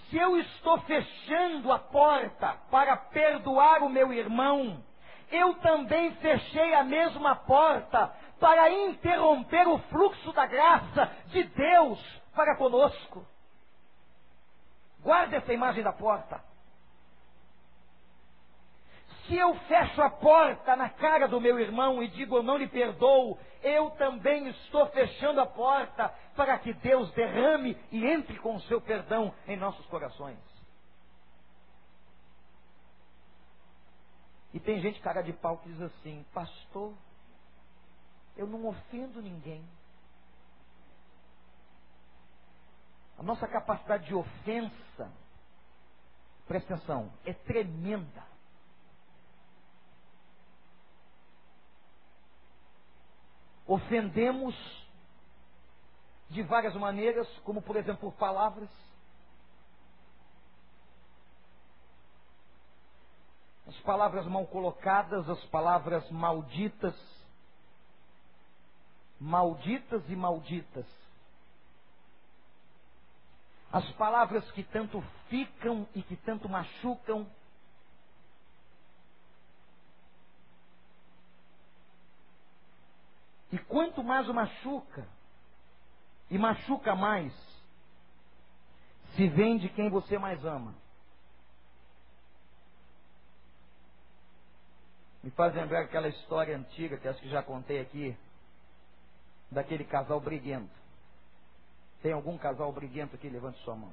[0.10, 4.84] Se eu estou fechando a porta para perdoar o meu irmão,
[5.32, 12.56] eu também fechei a mesma porta para interromper o fluxo da graça de Deus para
[12.56, 13.26] conosco.
[15.02, 16.53] Guarde essa imagem da porta.
[19.28, 22.68] Se eu fecho a porta na cara do meu irmão e digo eu não lhe
[22.68, 28.62] perdoo, eu também estou fechando a porta para que Deus derrame e entre com o
[28.62, 30.38] seu perdão em nossos corações.
[34.54, 36.94] E tem gente cara de pau que diz assim: Pastor,
[38.36, 39.66] eu não ofendo ninguém.
[43.18, 45.12] A nossa capacidade de ofensa,
[46.46, 48.33] presta atenção, é tremenda.
[53.65, 54.56] Ofendemos
[56.30, 58.69] de várias maneiras, como por exemplo por palavras.
[63.67, 66.95] As palavras mal colocadas, as palavras malditas,
[69.19, 70.86] malditas e malditas.
[73.71, 77.26] As palavras que tanto ficam e que tanto machucam.
[83.74, 85.04] Quanto mais o machuca,
[86.30, 87.34] e machuca mais,
[89.16, 90.76] se vem de quem você mais ama.
[95.24, 98.16] Me faz lembrar aquela história antiga que acho que já contei aqui,
[99.50, 100.70] daquele casal briguento.
[102.04, 103.28] Tem algum casal briguento aqui?
[103.28, 103.92] Levante sua mão.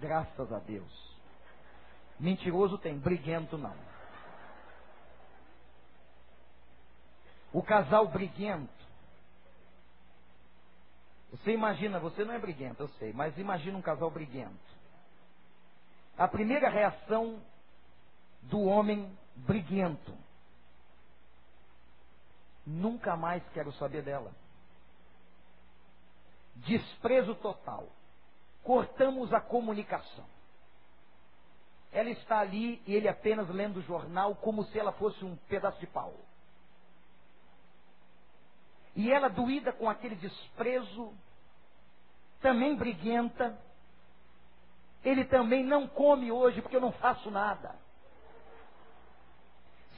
[0.00, 1.16] Graças a Deus.
[2.18, 3.76] Mentiroso tem, briguento não.
[7.52, 8.75] O casal briguento.
[11.30, 14.76] Você imagina, você não é briguento, eu sei, mas imagina um casal briguento.
[16.16, 17.42] A primeira reação
[18.42, 20.16] do homem briguento.
[22.64, 24.32] Nunca mais quero saber dela
[26.64, 27.88] desprezo total.
[28.62, 30.24] Cortamos a comunicação.
[31.92, 35.78] Ela está ali e ele apenas lendo o jornal como se ela fosse um pedaço
[35.78, 36.14] de pau.
[38.96, 41.14] E ela, doída com aquele desprezo,
[42.40, 43.56] também briguenta.
[45.04, 47.78] Ele também não come hoje porque eu não faço nada.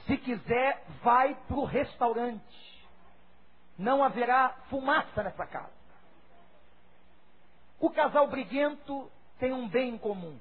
[0.05, 2.89] Se quiser, vai para o restaurante.
[3.77, 5.79] Não haverá fumaça nessa casa.
[7.79, 9.09] O casal briguento
[9.39, 10.37] tem um bem comum.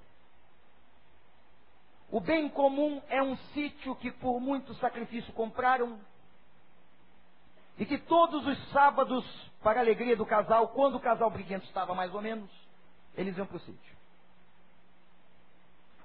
[2.11, 6.01] O bem comum é um sítio que por muito sacrifício compraram
[7.79, 9.25] e que todos os sábados,
[9.63, 12.51] para a alegria do casal, quando o casal briguento estava mais ou menos,
[13.15, 13.97] eles iam para o sítio.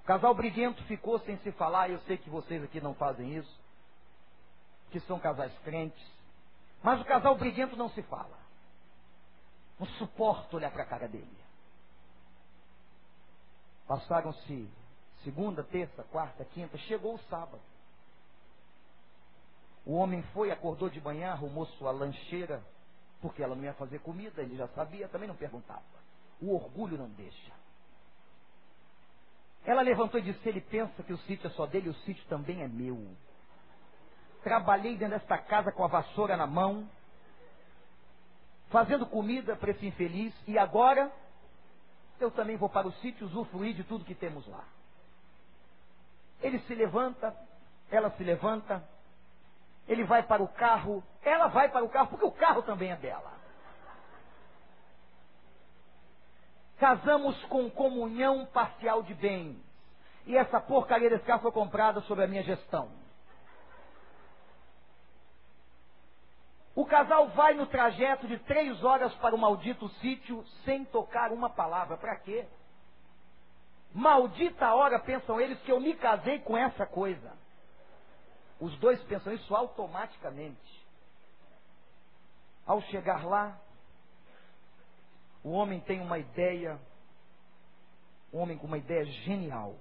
[0.02, 3.62] O casal briguento ficou sem se falar, eu sei que vocês aqui não fazem isso,
[4.92, 6.06] que são casais crentes,
[6.84, 8.38] mas o casal briguento não se fala.
[9.80, 11.38] Não suporto olhar para a cara dele.
[13.88, 14.70] Passaram-se
[15.24, 17.62] segunda, terça, quarta, quinta, chegou o sábado.
[19.86, 22.64] O homem foi, acordou de manhã, arrumou sua lancheira,
[23.22, 25.84] porque ela não ia fazer comida, ele já sabia, também não perguntava.
[26.42, 27.52] O orgulho não deixa.
[29.66, 32.62] Ela levantou e disse: ele pensa que o sítio é só dele, o sítio também
[32.62, 33.16] é meu.
[34.44, 36.90] Trabalhei dentro desta casa com a vassoura na mão,
[38.70, 41.12] fazendo comida para esse infeliz, e agora
[42.20, 44.66] eu também vou para o sítio usufruir de tudo que temos lá.
[46.42, 47.34] Ele se levanta,
[47.90, 48.86] ela se levanta,
[49.88, 52.96] ele vai para o carro, ela vai para o carro, porque o carro também é
[52.96, 53.34] dela.
[56.78, 59.58] Casamos com comunhão parcial de bens.
[60.26, 62.90] E essa porcaria desse carro foi comprada sob a minha gestão.
[66.76, 71.50] O casal vai no trajeto de três horas para o maldito sítio sem tocar uma
[71.50, 71.98] palavra.
[71.98, 72.48] Para quê?
[73.94, 77.43] Maldita hora, pensam eles, que eu me casei com essa coisa.
[78.64, 80.88] Os dois pensam isso automaticamente.
[82.66, 83.60] Ao chegar lá,
[85.44, 86.80] o homem tem uma ideia,
[88.32, 89.76] um homem com uma ideia genial.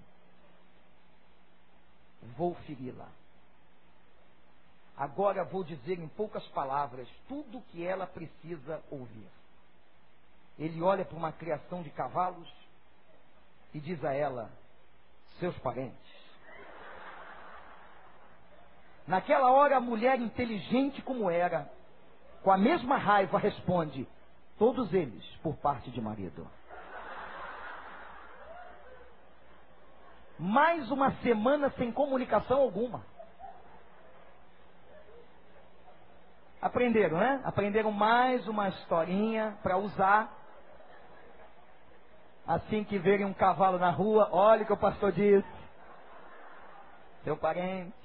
[2.36, 3.08] Vou feri-la.
[4.96, 9.30] Agora vou dizer em poucas palavras tudo o que ela precisa ouvir.
[10.58, 12.52] Ele olha para uma criação de cavalos
[13.72, 14.50] e diz a ela:
[15.38, 16.21] seus parentes.
[19.06, 21.70] Naquela hora, a mulher inteligente como era,
[22.42, 24.08] com a mesma raiva, responde:
[24.58, 26.46] todos eles por parte de marido.
[30.42, 33.04] mais uma semana sem comunicação alguma.
[36.60, 37.40] Aprenderam, né?
[37.44, 40.32] Aprenderam mais uma historinha para usar.
[42.44, 45.48] Assim que verem um cavalo na rua, olha o que o pastor disse.
[47.22, 48.01] Seu parente.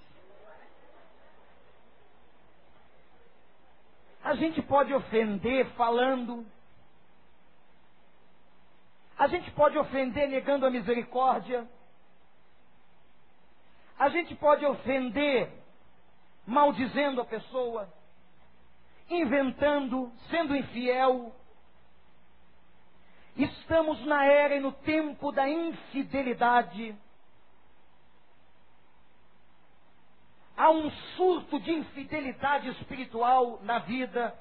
[4.27, 6.45] A gente pode ofender falando.
[9.17, 11.65] A gente pode ofender negando a misericórdia.
[13.97, 15.49] A gente pode ofender
[16.45, 17.87] maldizendo a pessoa
[19.09, 21.33] inventando, sendo infiel.
[23.37, 26.93] Estamos na era e no tempo da infidelidade.
[30.57, 34.33] Há um surto de infidelidade espiritual na vida.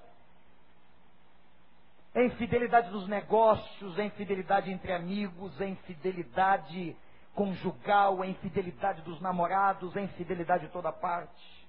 [2.15, 6.97] É infidelidade dos negócios, é infidelidade entre amigos, é infidelidade
[7.35, 11.67] conjugal, é infidelidade dos namorados, é infidelidade de toda parte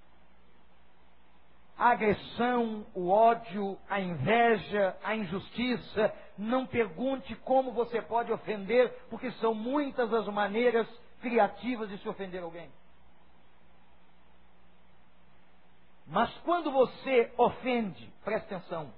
[1.78, 6.14] a agressão, o ódio, a inveja, a injustiça.
[6.38, 10.88] Não pergunte como você pode ofender, porque são muitas as maneiras
[11.22, 12.70] criativas de se ofender alguém.
[16.08, 18.94] Mas quando você ofende, preste atenção,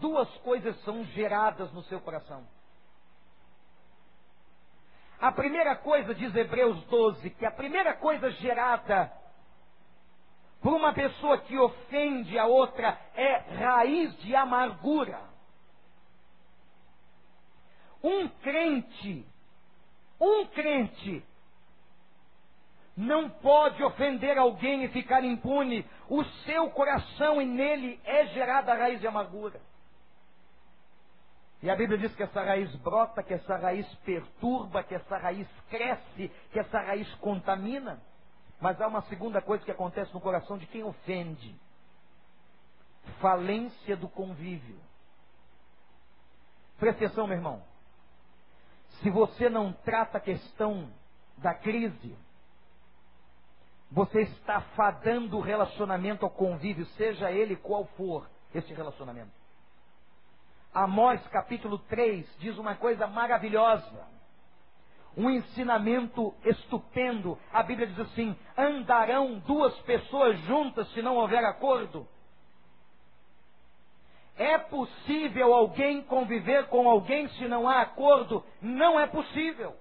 [0.00, 2.46] duas coisas são geradas no seu coração.
[5.18, 9.12] A primeira coisa, diz Hebreus 12, que a primeira coisa gerada
[10.60, 15.20] por uma pessoa que ofende a outra é raiz de amargura.
[18.02, 19.26] Um crente,
[20.20, 21.24] um crente,
[22.96, 25.84] não pode ofender alguém e ficar impune.
[26.12, 29.58] O seu coração e nele é gerada a raiz de amargura.
[31.62, 35.48] E a Bíblia diz que essa raiz brota, que essa raiz perturba, que essa raiz
[35.70, 37.98] cresce, que essa raiz contamina.
[38.60, 41.58] Mas há uma segunda coisa que acontece no coração de quem ofende:
[43.18, 44.78] falência do convívio.
[46.78, 47.64] Presta atenção, meu irmão.
[49.00, 50.92] Se você não trata a questão
[51.38, 52.14] da crise,
[53.92, 59.30] você está fadando o relacionamento ao convívio, seja ele qual for esse relacionamento.
[60.74, 64.12] Amós capítulo 3 diz uma coisa maravilhosa
[65.16, 67.38] um ensinamento estupendo.
[67.52, 72.06] A Bíblia diz assim: andarão duas pessoas juntas se não houver acordo?
[74.36, 78.42] É possível alguém conviver com alguém se não há acordo?
[78.60, 79.76] Não é possível.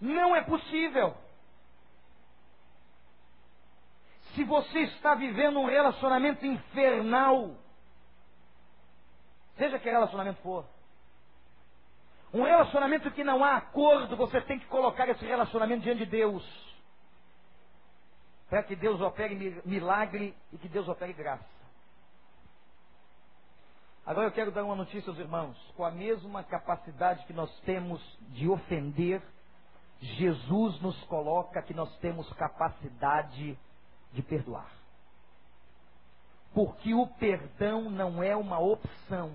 [0.00, 1.16] Não é possível.
[4.34, 7.56] Se você está vivendo um relacionamento infernal,
[9.56, 10.66] seja que relacionamento for,
[12.32, 16.44] um relacionamento que não há acordo, você tem que colocar esse relacionamento diante de Deus.
[18.50, 21.56] Para que Deus opere milagre e que Deus opere graça.
[24.04, 25.56] Agora eu quero dar uma notícia aos irmãos.
[25.76, 29.20] Com a mesma capacidade que nós temos de ofender,
[30.00, 33.58] Jesus nos coloca que nós temos capacidade
[34.12, 34.70] de perdoar.
[36.52, 39.32] Porque o perdão não é uma opção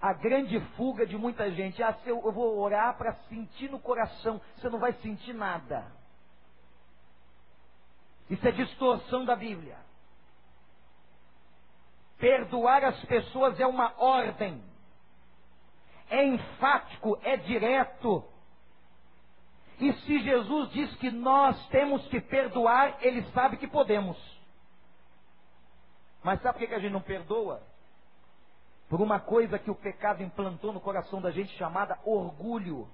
[0.00, 1.82] a grande fuga de muita gente.
[1.82, 5.90] Ah, eu, eu vou orar para sentir no coração, você não vai sentir nada.
[8.28, 9.76] Isso é distorção da Bíblia.
[12.18, 14.62] Perdoar as pessoas é uma ordem.
[16.10, 18.24] É enfático, é direto.
[19.78, 24.16] E se Jesus diz que nós temos que perdoar, ele sabe que podemos.
[26.22, 27.62] Mas sabe por que a gente não perdoa?
[28.88, 32.88] por uma coisa que o pecado implantou no coração da gente chamada orgulho.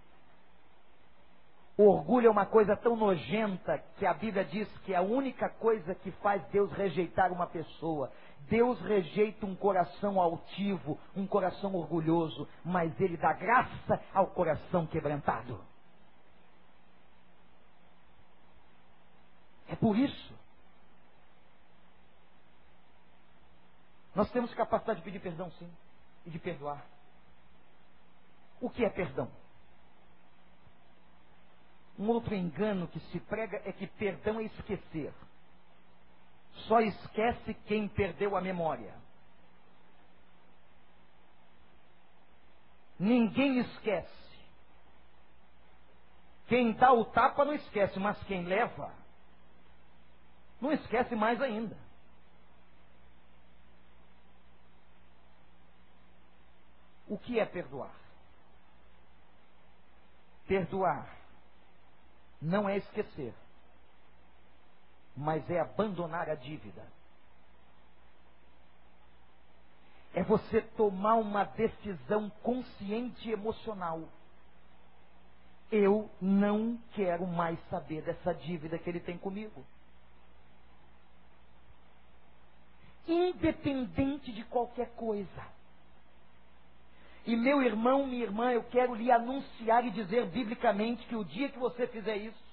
[1.77, 5.95] Orgulho é uma coisa tão nojenta que a Bíblia diz que é a única coisa
[5.95, 8.11] que faz Deus rejeitar uma pessoa.
[8.49, 15.65] Deus rejeita um coração altivo, um coração orgulhoso, mas Ele dá graça ao coração quebrantado.
[19.69, 20.39] É por isso.
[24.15, 25.71] Nós temos capacidade de pedir perdão, sim
[26.27, 26.87] e de perdoar.
[28.61, 29.31] O que é perdão?
[31.99, 35.13] Um outro engano que se prega é que perdão é esquecer.
[36.69, 38.95] Só esquece quem perdeu a memória.
[42.99, 44.23] Ninguém esquece.
[46.47, 48.93] Quem dá o tapa não esquece, mas quem leva
[50.61, 51.77] não esquece mais ainda.
[57.09, 57.95] O que é perdoar?
[60.47, 61.19] Perdoar
[62.41, 63.35] não é esquecer,
[65.17, 66.83] mas é abandonar a dívida.
[70.15, 74.03] É você tomar uma decisão consciente e emocional.
[75.71, 79.65] Eu não quero mais saber dessa dívida que ele tem comigo.
[83.09, 85.47] Independente de qualquer coisa.
[87.25, 91.49] E meu irmão, minha irmã, eu quero lhe anunciar e dizer biblicamente que o dia
[91.49, 92.52] que você fizer isso,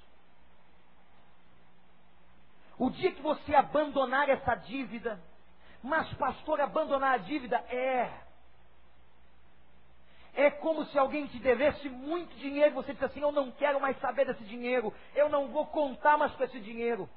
[2.80, 5.22] o dia que você abandonar essa dívida,
[5.84, 8.10] mas pastor, abandonar a dívida é.
[10.34, 14.00] É como se alguém te devesse muito dinheiro, você disse assim: Eu não quero mais
[14.00, 17.10] saber desse dinheiro, eu não vou contar mais com esse dinheiro.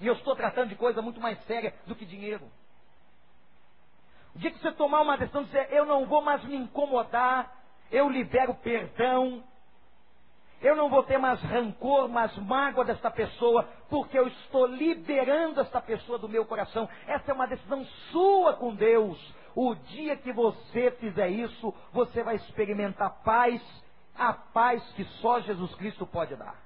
[0.00, 2.50] E eu estou tratando de coisa muito mais séria do que dinheiro.
[4.34, 7.54] O dia que você tomar uma decisão de dizer, eu não vou mais me incomodar,
[7.90, 9.44] eu libero perdão,
[10.60, 15.80] eu não vou ter mais rancor, mais mágoa desta pessoa, porque eu estou liberando esta
[15.80, 16.88] pessoa do meu coração.
[17.06, 19.18] Essa é uma decisão sua com Deus.
[19.54, 23.62] O dia que você fizer isso, você vai experimentar paz,
[24.16, 26.64] a paz que só Jesus Cristo pode dar.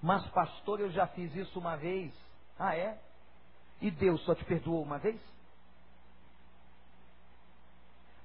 [0.00, 2.14] Mas, pastor, eu já fiz isso uma vez.
[2.58, 2.98] Ah, é?
[3.80, 5.20] E Deus só te perdoou uma vez?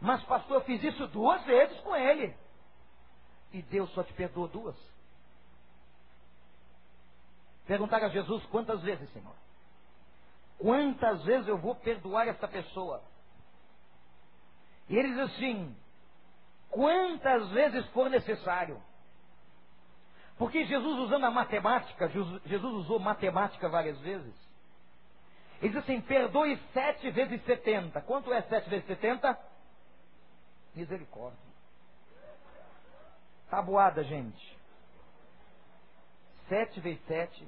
[0.04, 2.36] Mas, pastor, eu fiz isso duas vezes com ele.
[3.54, 4.76] E Deus só te perdoou duas?
[7.66, 9.34] Perguntaram a Jesus quantas vezes, Senhor?
[10.58, 13.02] Quantas vezes eu vou perdoar essa pessoa?
[14.90, 15.74] E ele diz assim:
[16.70, 18.84] quantas vezes for necessário.
[20.38, 24.36] Porque Jesus, usando a matemática, Jesus usou matemática várias vezes.
[25.62, 28.02] Ele diz assim: perdoe sete vezes setenta.
[28.02, 29.53] Quanto é sete vezes setenta?
[30.76, 31.40] Misericórdia.
[33.50, 34.60] Tabuada, gente.
[36.50, 37.48] Sete vezes sete,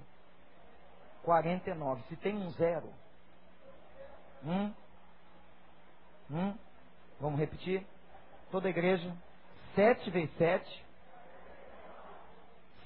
[1.23, 2.03] quarenta e nove.
[2.07, 2.93] Se tem um zero.
[4.43, 4.73] Hum?
[6.31, 6.57] Hum?
[7.19, 7.85] Vamos repetir?
[8.51, 9.15] Toda a igreja.
[9.75, 10.85] Sete vezes sete.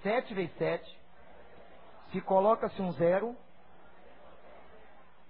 [0.02, 1.00] Sete vezes sete.
[2.12, 3.36] Se coloca-se um zero,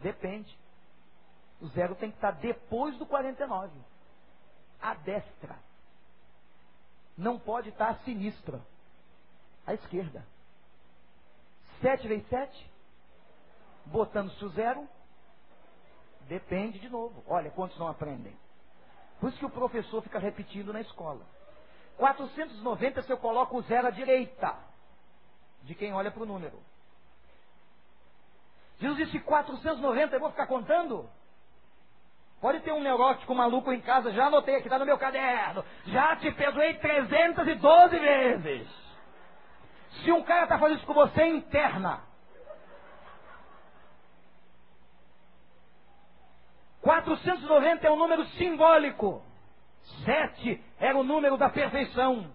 [0.02, 0.58] Depende.
[1.62, 3.72] O zero tem que estar depois do 49.
[4.82, 5.58] A destra.
[7.18, 8.62] Não pode estar a sinistra.
[9.66, 10.26] À esquerda.
[11.82, 12.72] 7 vezes 7.
[13.86, 14.88] Botando-se o zero.
[16.28, 17.24] Depende de novo.
[17.28, 18.36] Olha quantos não aprendem.
[19.20, 21.26] Por isso que o professor fica repetindo na escola.
[21.98, 24.58] 490 se eu coloco o zero à direita
[25.64, 26.58] de quem olha para o número.
[28.80, 31.10] Jesus disse 490, eu vou ficar contando?
[32.42, 35.64] Pode ter um neurótico maluco em casa, já anotei aqui, está no meu caderno.
[35.88, 38.68] Já te perdoei 312 vezes.
[40.04, 42.02] Se um cara está fazendo isso com você, interna.
[46.82, 49.22] 490 é um número simbólico.
[50.06, 52.32] 7 era o número da perfeição.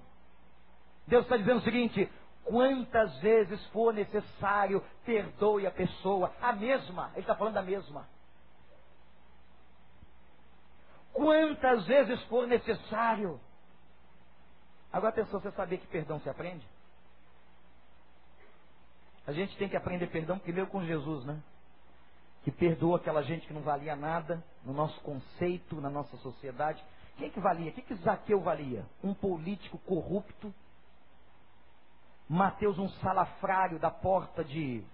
[1.07, 2.11] Deus está dizendo o seguinte:
[2.45, 6.33] Quantas vezes for necessário, perdoe a pessoa.
[6.43, 8.07] A mesma, ele está falando da mesma.
[11.15, 13.41] Quantas vezes for necessário.
[14.93, 16.69] Agora atenção, você sabia que perdão se aprende?
[19.27, 21.43] A gente tem que aprender perdão primeiro com Jesus, né?
[22.43, 26.85] Que perdoa aquela gente que não valia nada no nosso conceito, na nossa sociedade.
[27.17, 27.71] Quem que valia?
[27.71, 28.85] O que, que Zaqueu valia?
[29.03, 30.53] Um político corrupto
[32.29, 34.85] Mateus, um salafrário da porta de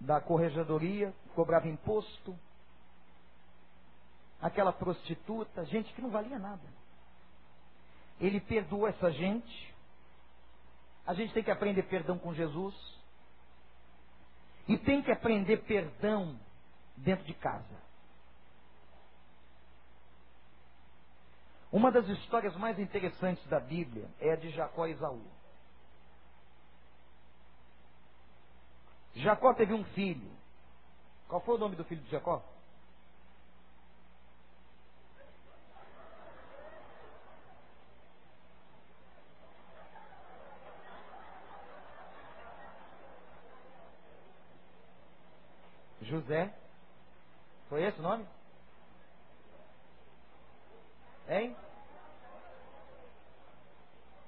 [0.00, 2.38] da corregedoria, cobrava imposto.
[4.44, 6.68] Aquela prostituta, gente que não valia nada.
[8.20, 9.74] Ele perdoa essa gente.
[11.06, 12.74] A gente tem que aprender perdão com Jesus.
[14.68, 16.38] E tem que aprender perdão
[16.94, 17.82] dentro de casa.
[21.72, 25.24] Uma das histórias mais interessantes da Bíblia é a de Jacó e Esaú.
[29.14, 30.30] Jacó teve um filho.
[31.28, 32.44] Qual foi o nome do filho de Jacó?
[46.04, 46.52] José.
[47.68, 48.26] Foi esse o nome?
[51.28, 51.56] Hein?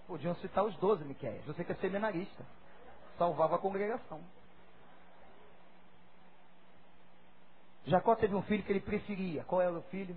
[0.07, 1.43] Podiam citar os doze, Miquel.
[1.43, 2.45] Você que é seminarista.
[3.18, 4.22] Salvava a congregação.
[7.87, 9.45] Jacó teve um filho que ele preferia.
[9.45, 10.16] Qual era o filho?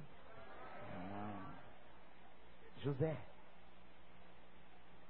[2.77, 3.17] José.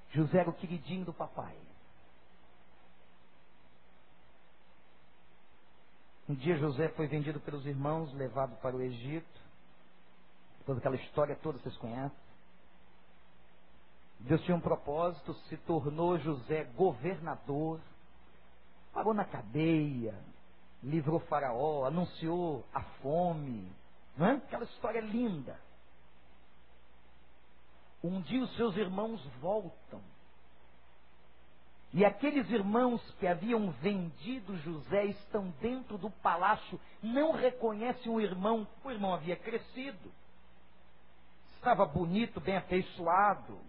[0.10, 1.56] José era o queridinho do papai.
[6.30, 9.42] Um dia José foi vendido pelos irmãos, levado para o Egito.
[10.64, 12.30] Toda aquela história toda vocês conhecem.
[14.20, 17.80] Deus tinha um propósito, se tornou José governador,
[18.94, 20.14] parou na cadeia,
[20.84, 23.68] livrou Faraó, anunciou a fome.
[24.16, 24.34] Não é?
[24.34, 25.60] Aquela história linda.
[28.04, 30.00] Um dia os seus irmãos voltam.
[31.92, 38.68] E aqueles irmãos que haviam vendido José estão dentro do palácio, não reconhecem o irmão.
[38.84, 40.12] O irmão havia crescido,
[41.56, 43.60] estava bonito, bem afeiçoado,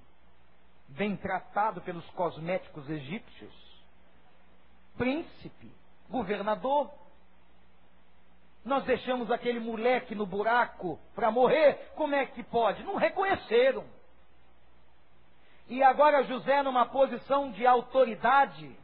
[0.88, 3.54] bem tratado pelos cosméticos egípcios,
[4.98, 5.72] príncipe,
[6.10, 6.90] governador.
[8.62, 12.84] Nós deixamos aquele moleque no buraco para morrer, como é que pode?
[12.84, 13.84] Não reconheceram.
[15.70, 18.76] E agora José, numa posição de autoridade,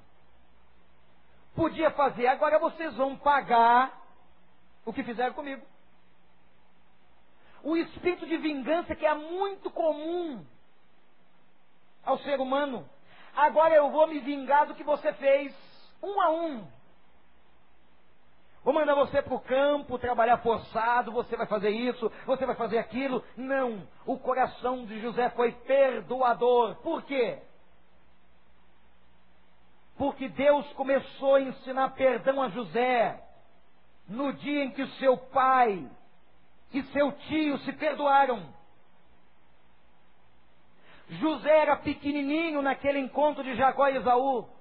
[1.52, 4.00] podia fazer, agora vocês vão pagar
[4.84, 5.66] o que fizeram comigo.
[7.64, 10.46] O espírito de vingança que é muito comum
[12.04, 12.88] ao ser humano.
[13.34, 15.52] Agora eu vou me vingar do que você fez,
[16.00, 16.75] um a um.
[18.66, 22.78] Vou mandar você para o campo trabalhar forçado, você vai fazer isso, você vai fazer
[22.78, 23.22] aquilo.
[23.36, 23.86] Não.
[24.04, 26.74] O coração de José foi perdoador.
[26.82, 27.38] Por quê?
[29.96, 33.22] Porque Deus começou a ensinar perdão a José
[34.08, 35.88] no dia em que seu pai
[36.72, 38.52] e seu tio se perdoaram.
[41.08, 44.55] José era pequenininho naquele encontro de Jacó e Esaú.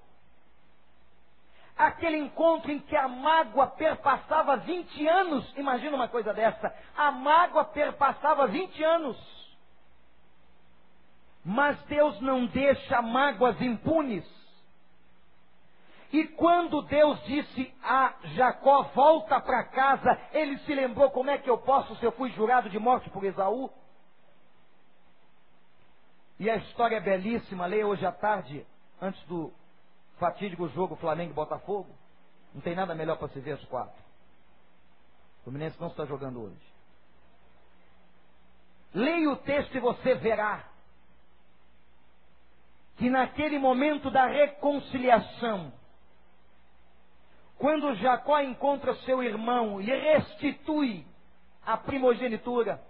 [1.78, 5.54] Aquele encontro em que a mágoa perpassava 20 anos.
[5.58, 6.74] Imagina uma coisa dessa.
[6.96, 9.18] A mágoa perpassava 20 anos.
[11.44, 14.26] Mas Deus não deixa mágoas impunes.
[16.14, 21.50] E quando Deus disse a Jacó, volta para casa, ele se lembrou como é que
[21.50, 23.70] eu posso se eu fui jurado de morte por Esaú?
[26.40, 28.66] E a história é belíssima, leia hoje à tarde,
[29.02, 29.54] antes do
[30.18, 31.90] fatídico jogo Flamengo e Botafogo.
[32.54, 34.02] Não tem nada melhor para se ver os quatro.
[35.40, 36.76] O Fluminense não está jogando hoje.
[38.94, 40.64] Leia o texto e você verá
[42.96, 45.74] que naquele momento da reconciliação,
[47.58, 51.06] quando Jacó encontra seu irmão e restitui
[51.66, 52.82] a primogenitura,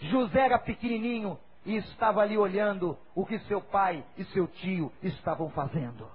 [0.00, 5.50] José era pequenininho e estava ali olhando o que seu pai e seu tio estavam
[5.50, 6.10] fazendo.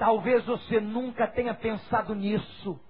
[0.00, 2.80] Talvez você nunca tenha pensado nisso,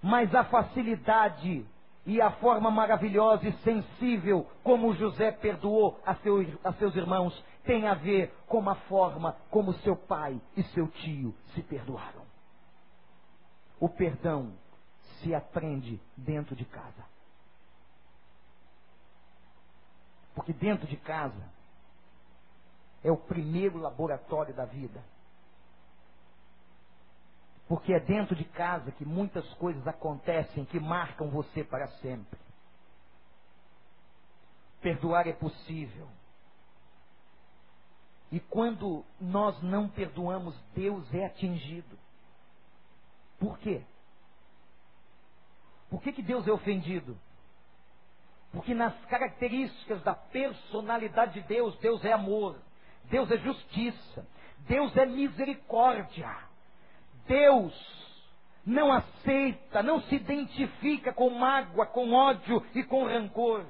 [0.00, 1.66] mas a facilidade
[2.06, 7.88] e a forma maravilhosa e sensível como José perdoou a, seu, a seus irmãos tem
[7.88, 12.22] a ver com a forma como seu pai e seu tio se perdoaram.
[13.80, 14.52] O perdão
[15.18, 17.04] se aprende dentro de casa.
[20.36, 21.50] Porque dentro de casa
[23.02, 25.02] é o primeiro laboratório da vida.
[27.68, 32.38] Porque é dentro de casa que muitas coisas acontecem que marcam você para sempre.
[34.80, 36.08] Perdoar é possível.
[38.30, 41.98] E quando nós não perdoamos, Deus é atingido.
[43.38, 43.82] Por quê?
[45.90, 47.18] Por que, que Deus é ofendido?
[48.52, 52.58] Porque nas características da personalidade de Deus, Deus é amor,
[53.04, 54.26] Deus é justiça,
[54.60, 56.45] Deus é misericórdia.
[57.26, 57.74] Deus
[58.64, 63.64] não aceita, não se identifica com mágoa, com ódio e com rancor.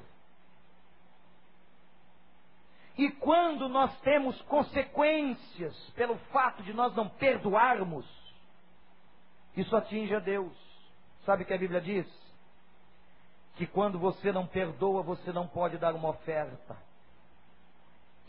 [2.96, 8.07] E quando nós temos consequências pelo fato de nós não perdoarmos,
[9.54, 10.52] isso atinge a Deus.
[11.26, 12.07] Sabe o que a Bíblia diz?
[13.57, 16.76] Que quando você não perdoa, você não pode dar uma oferta.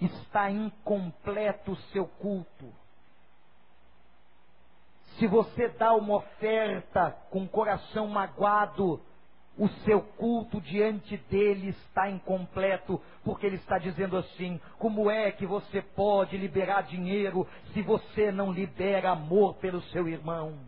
[0.02, 2.74] Está incompleto o seu culto.
[5.18, 9.02] Se você dá uma oferta com o coração magoado,
[9.58, 15.46] o seu culto diante dele está incompleto, porque ele está dizendo assim: como é que
[15.46, 20.60] você pode liberar dinheiro se você não libera amor pelo seu irmão?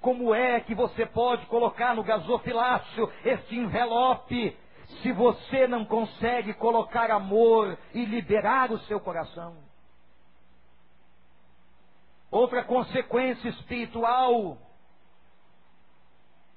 [0.00, 4.56] Como é que você pode colocar no gasofilácio este envelope
[5.00, 9.71] se você não consegue colocar amor e liberar o seu coração?
[12.32, 14.56] Outra consequência espiritual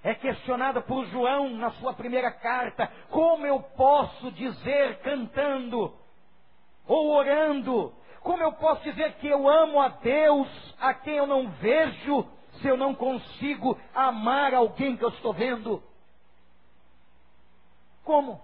[0.01, 5.93] é questionada por João na sua primeira carta: como eu posso dizer cantando
[6.87, 7.93] ou orando?
[8.21, 10.47] Como eu posso dizer que eu amo a Deus
[10.79, 12.25] a quem eu não vejo
[12.61, 15.83] se eu não consigo amar alguém que eu estou vendo?
[18.05, 18.41] Como?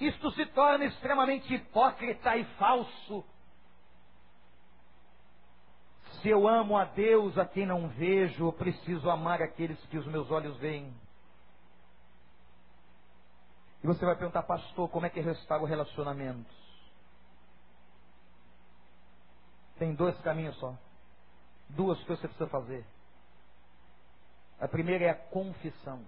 [0.00, 3.24] Isto se torna extremamente hipócrita e falso.
[6.22, 10.06] Se eu amo a Deus a quem não vejo, eu preciso amar aqueles que os
[10.06, 10.92] meus olhos veem.
[13.82, 16.56] E você vai perguntar, pastor, como é que restaura relacionamentos?
[19.78, 20.76] Tem dois caminhos só.
[21.68, 22.84] Duas coisas que você precisa fazer.
[24.60, 26.04] A primeira é a confissão.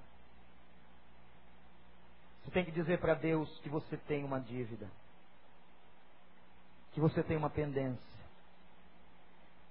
[2.42, 4.90] Você tem que dizer para Deus que você tem uma dívida,
[6.92, 8.19] que você tem uma pendência.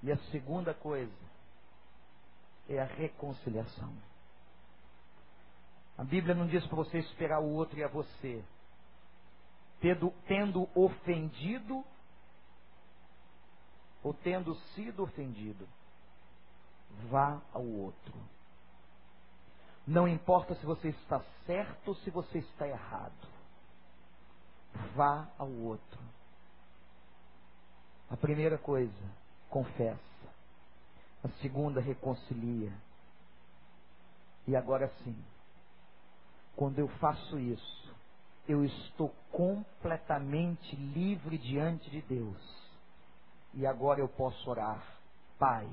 [0.02, 1.12] E a segunda coisa
[2.68, 3.94] é a reconciliação.
[5.98, 8.44] A Bíblia não diz para você esperar o outro e a você.
[9.82, 11.84] Tendo, tendo ofendido
[14.02, 15.68] ou tendo sido ofendido,
[17.10, 18.14] vá ao outro.
[19.86, 23.28] Não importa se você está certo ou se você está errado.
[24.96, 26.00] Vá ao outro.
[28.10, 29.19] A primeira coisa,
[29.50, 30.00] confessa.
[31.24, 32.72] A segunda, reconcilia.
[34.48, 35.16] E agora sim,
[36.56, 37.96] quando eu faço isso,
[38.48, 42.70] eu estou completamente livre diante de Deus.
[43.54, 44.84] E agora eu posso orar,
[45.38, 45.70] Pai,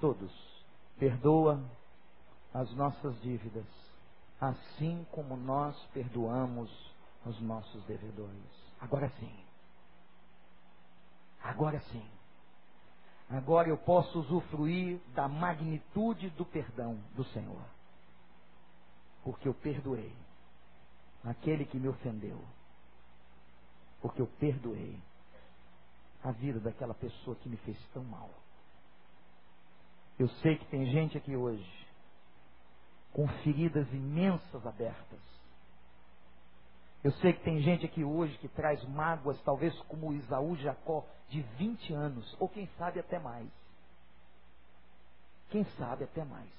[0.00, 0.32] todos,
[0.98, 1.62] perdoa
[2.52, 3.66] as nossas dívidas,
[4.40, 6.70] assim como nós perdoamos
[7.24, 8.72] os nossos devedores.
[8.80, 9.44] Agora sim.
[11.42, 12.17] Agora sim.
[13.30, 17.62] Agora eu posso usufruir da magnitude do perdão do Senhor.
[19.22, 20.16] Porque eu perdoei
[21.24, 22.42] aquele que me ofendeu.
[24.00, 24.98] Porque eu perdoei
[26.22, 28.30] a vida daquela pessoa que me fez tão mal.
[30.18, 31.86] Eu sei que tem gente aqui hoje
[33.12, 35.37] com feridas imensas abertas.
[37.02, 41.42] Eu sei que tem gente aqui hoje que traz mágoas, talvez como Isaú Jacó, de
[41.42, 43.48] 20 anos, ou quem sabe até mais.
[45.50, 46.58] Quem sabe até mais.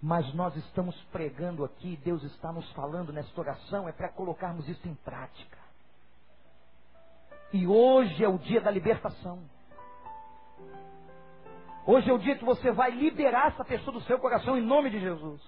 [0.00, 4.88] Mas nós estamos pregando aqui, Deus está nos falando nesta oração, é para colocarmos isso
[4.88, 5.58] em prática.
[7.52, 9.40] E hoje é o dia da libertação.
[11.86, 14.88] Hoje é o dia que você vai liberar essa pessoa do seu coração em nome
[14.90, 15.42] de Jesus.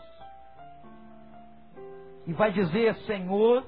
[2.27, 3.65] E vai dizer: Senhor,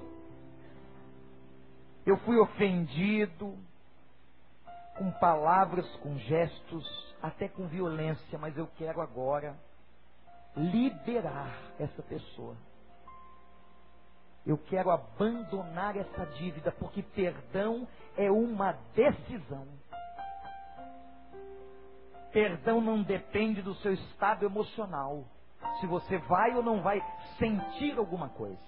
[2.04, 3.56] eu fui ofendido
[4.96, 9.56] com palavras, com gestos, até com violência, mas eu quero agora
[10.56, 12.56] liberar essa pessoa.
[14.46, 17.86] Eu quero abandonar essa dívida, porque perdão
[18.16, 19.66] é uma decisão.
[22.32, 25.24] Perdão não depende do seu estado emocional.
[25.80, 27.02] Se você vai ou não vai
[27.38, 28.58] sentir alguma coisa.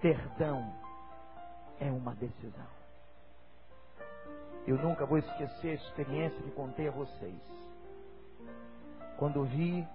[0.00, 0.72] Perdão
[1.80, 2.66] é uma decisão.
[4.66, 7.40] Eu nunca vou esquecer a experiência que contei a vocês.
[9.18, 9.86] Quando vi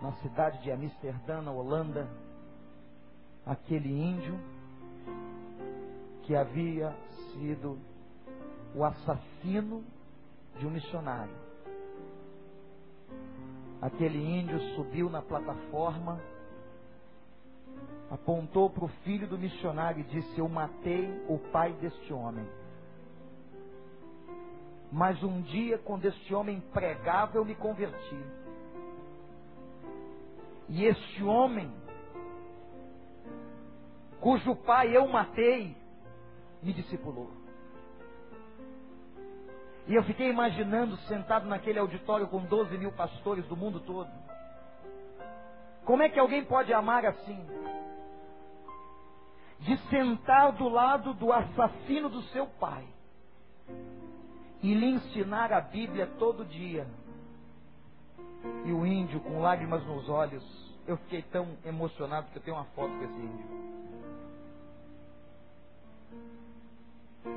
[0.00, 2.08] na cidade de Amsterdã, na Holanda,
[3.44, 4.38] aquele índio
[6.22, 6.94] que havia
[7.32, 7.78] sido
[8.74, 9.84] o assassino
[10.58, 11.49] de um missionário.
[13.80, 16.20] Aquele índio subiu na plataforma,
[18.10, 22.46] apontou para o filho do missionário e disse: Eu matei o pai deste homem.
[24.92, 28.18] Mas um dia, quando este homem pregava, eu me converti.
[30.68, 31.72] E este homem,
[34.20, 35.76] cujo pai eu matei,
[36.62, 37.39] me discipulou.
[39.90, 44.08] E eu fiquei imaginando, sentado naquele auditório com 12 mil pastores do mundo todo.
[45.84, 47.44] Como é que alguém pode amar assim?
[49.58, 52.86] De sentar do lado do assassino do seu pai
[54.62, 56.86] e lhe ensinar a Bíblia todo dia.
[58.64, 60.44] E o índio, com lágrimas nos olhos,
[60.86, 63.69] eu fiquei tão emocionado que eu tenho uma foto com esse índio.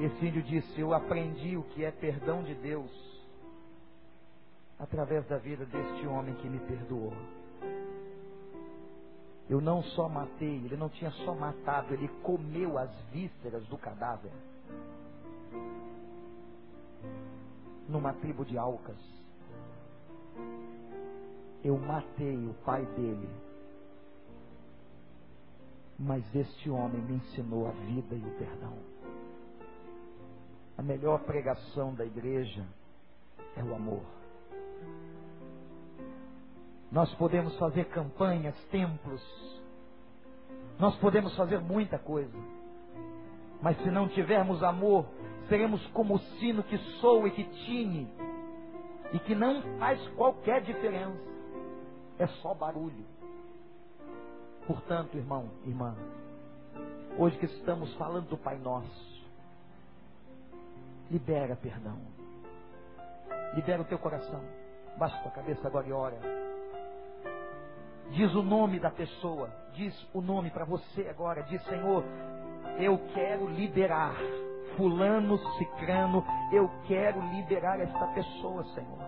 [0.02, 2.92] Esse índio disse: Eu aprendi o que é perdão de Deus
[4.80, 7.14] através da vida deste homem que me perdoou.
[9.50, 14.32] Eu não só matei, ele não tinha só matado, ele comeu as vísceras do cadáver.
[17.88, 18.98] numa tribo de Alcas.
[21.64, 23.30] Eu matei o pai dele.
[25.98, 28.93] Mas este homem me ensinou a vida e o perdão.
[30.78, 32.66] A melhor pregação da igreja
[33.56, 34.04] é o amor.
[36.92, 39.22] Nós podemos fazer campanhas, templos,
[40.80, 42.38] nós podemos fazer muita coisa,
[43.62, 45.06] mas se não tivermos amor,
[45.48, 48.14] seremos como o sino que soa e que tine
[49.14, 51.18] e que não faz qualquer diferença,
[52.18, 53.06] é só barulho.
[54.66, 55.96] Portanto, irmão, irmã,
[57.18, 59.13] hoje que estamos falando do Pai Nosso,
[61.14, 62.00] libera perdão.
[63.54, 64.42] Libera o teu coração.
[64.98, 66.18] Baixa tua cabeça agora e ora.
[68.10, 69.50] Diz o nome da pessoa.
[69.74, 71.44] Diz o nome para você agora.
[71.44, 72.04] Diz, Senhor,
[72.80, 74.16] eu quero liberar
[74.76, 76.26] fulano, cicrano.
[76.52, 79.00] Eu quero liberar esta pessoa, Senhor.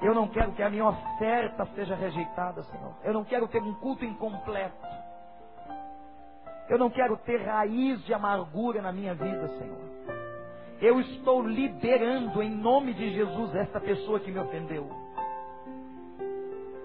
[0.00, 2.94] Eu não quero que a minha oferta seja rejeitada, Senhor.
[3.02, 4.86] Eu não quero ter um culto incompleto.
[6.68, 10.19] Eu não quero ter raiz de amargura na minha vida, Senhor.
[10.80, 14.88] Eu estou liberando em nome de Jesus esta pessoa que me ofendeu.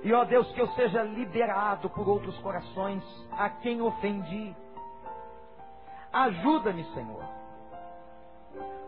[0.04, 4.54] E ó Deus, que eu seja liberado por outros corações a quem ofendi.
[6.12, 7.24] Ajuda-me, Senhor.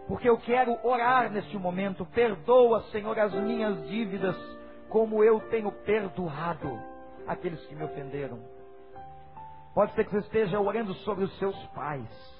[0.09, 2.05] Porque eu quero orar neste momento.
[2.05, 4.35] Perdoa, Senhor, as minhas dívidas,
[4.89, 6.79] como eu tenho perdoado
[7.25, 8.39] aqueles que me ofenderam.
[9.73, 12.36] Pode ser que você esteja orando sobre os seus pais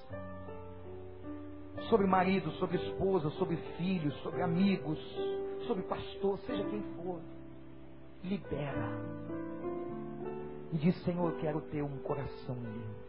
[1.90, 5.00] sobre marido, sobre esposa, sobre filhos, sobre amigos,
[5.66, 7.20] sobre pastor, seja quem for.
[8.24, 8.90] Libera.
[10.74, 13.08] E diz, Senhor, eu quero ter um coração limpo.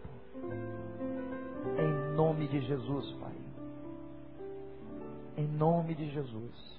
[1.78, 3.34] Em nome de Jesus, Pai.
[5.36, 6.78] Em nome de Jesus.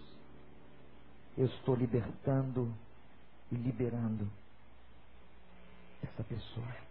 [1.37, 2.73] Eu estou libertando
[3.51, 4.27] e liberando
[6.03, 6.88] essa pessoa.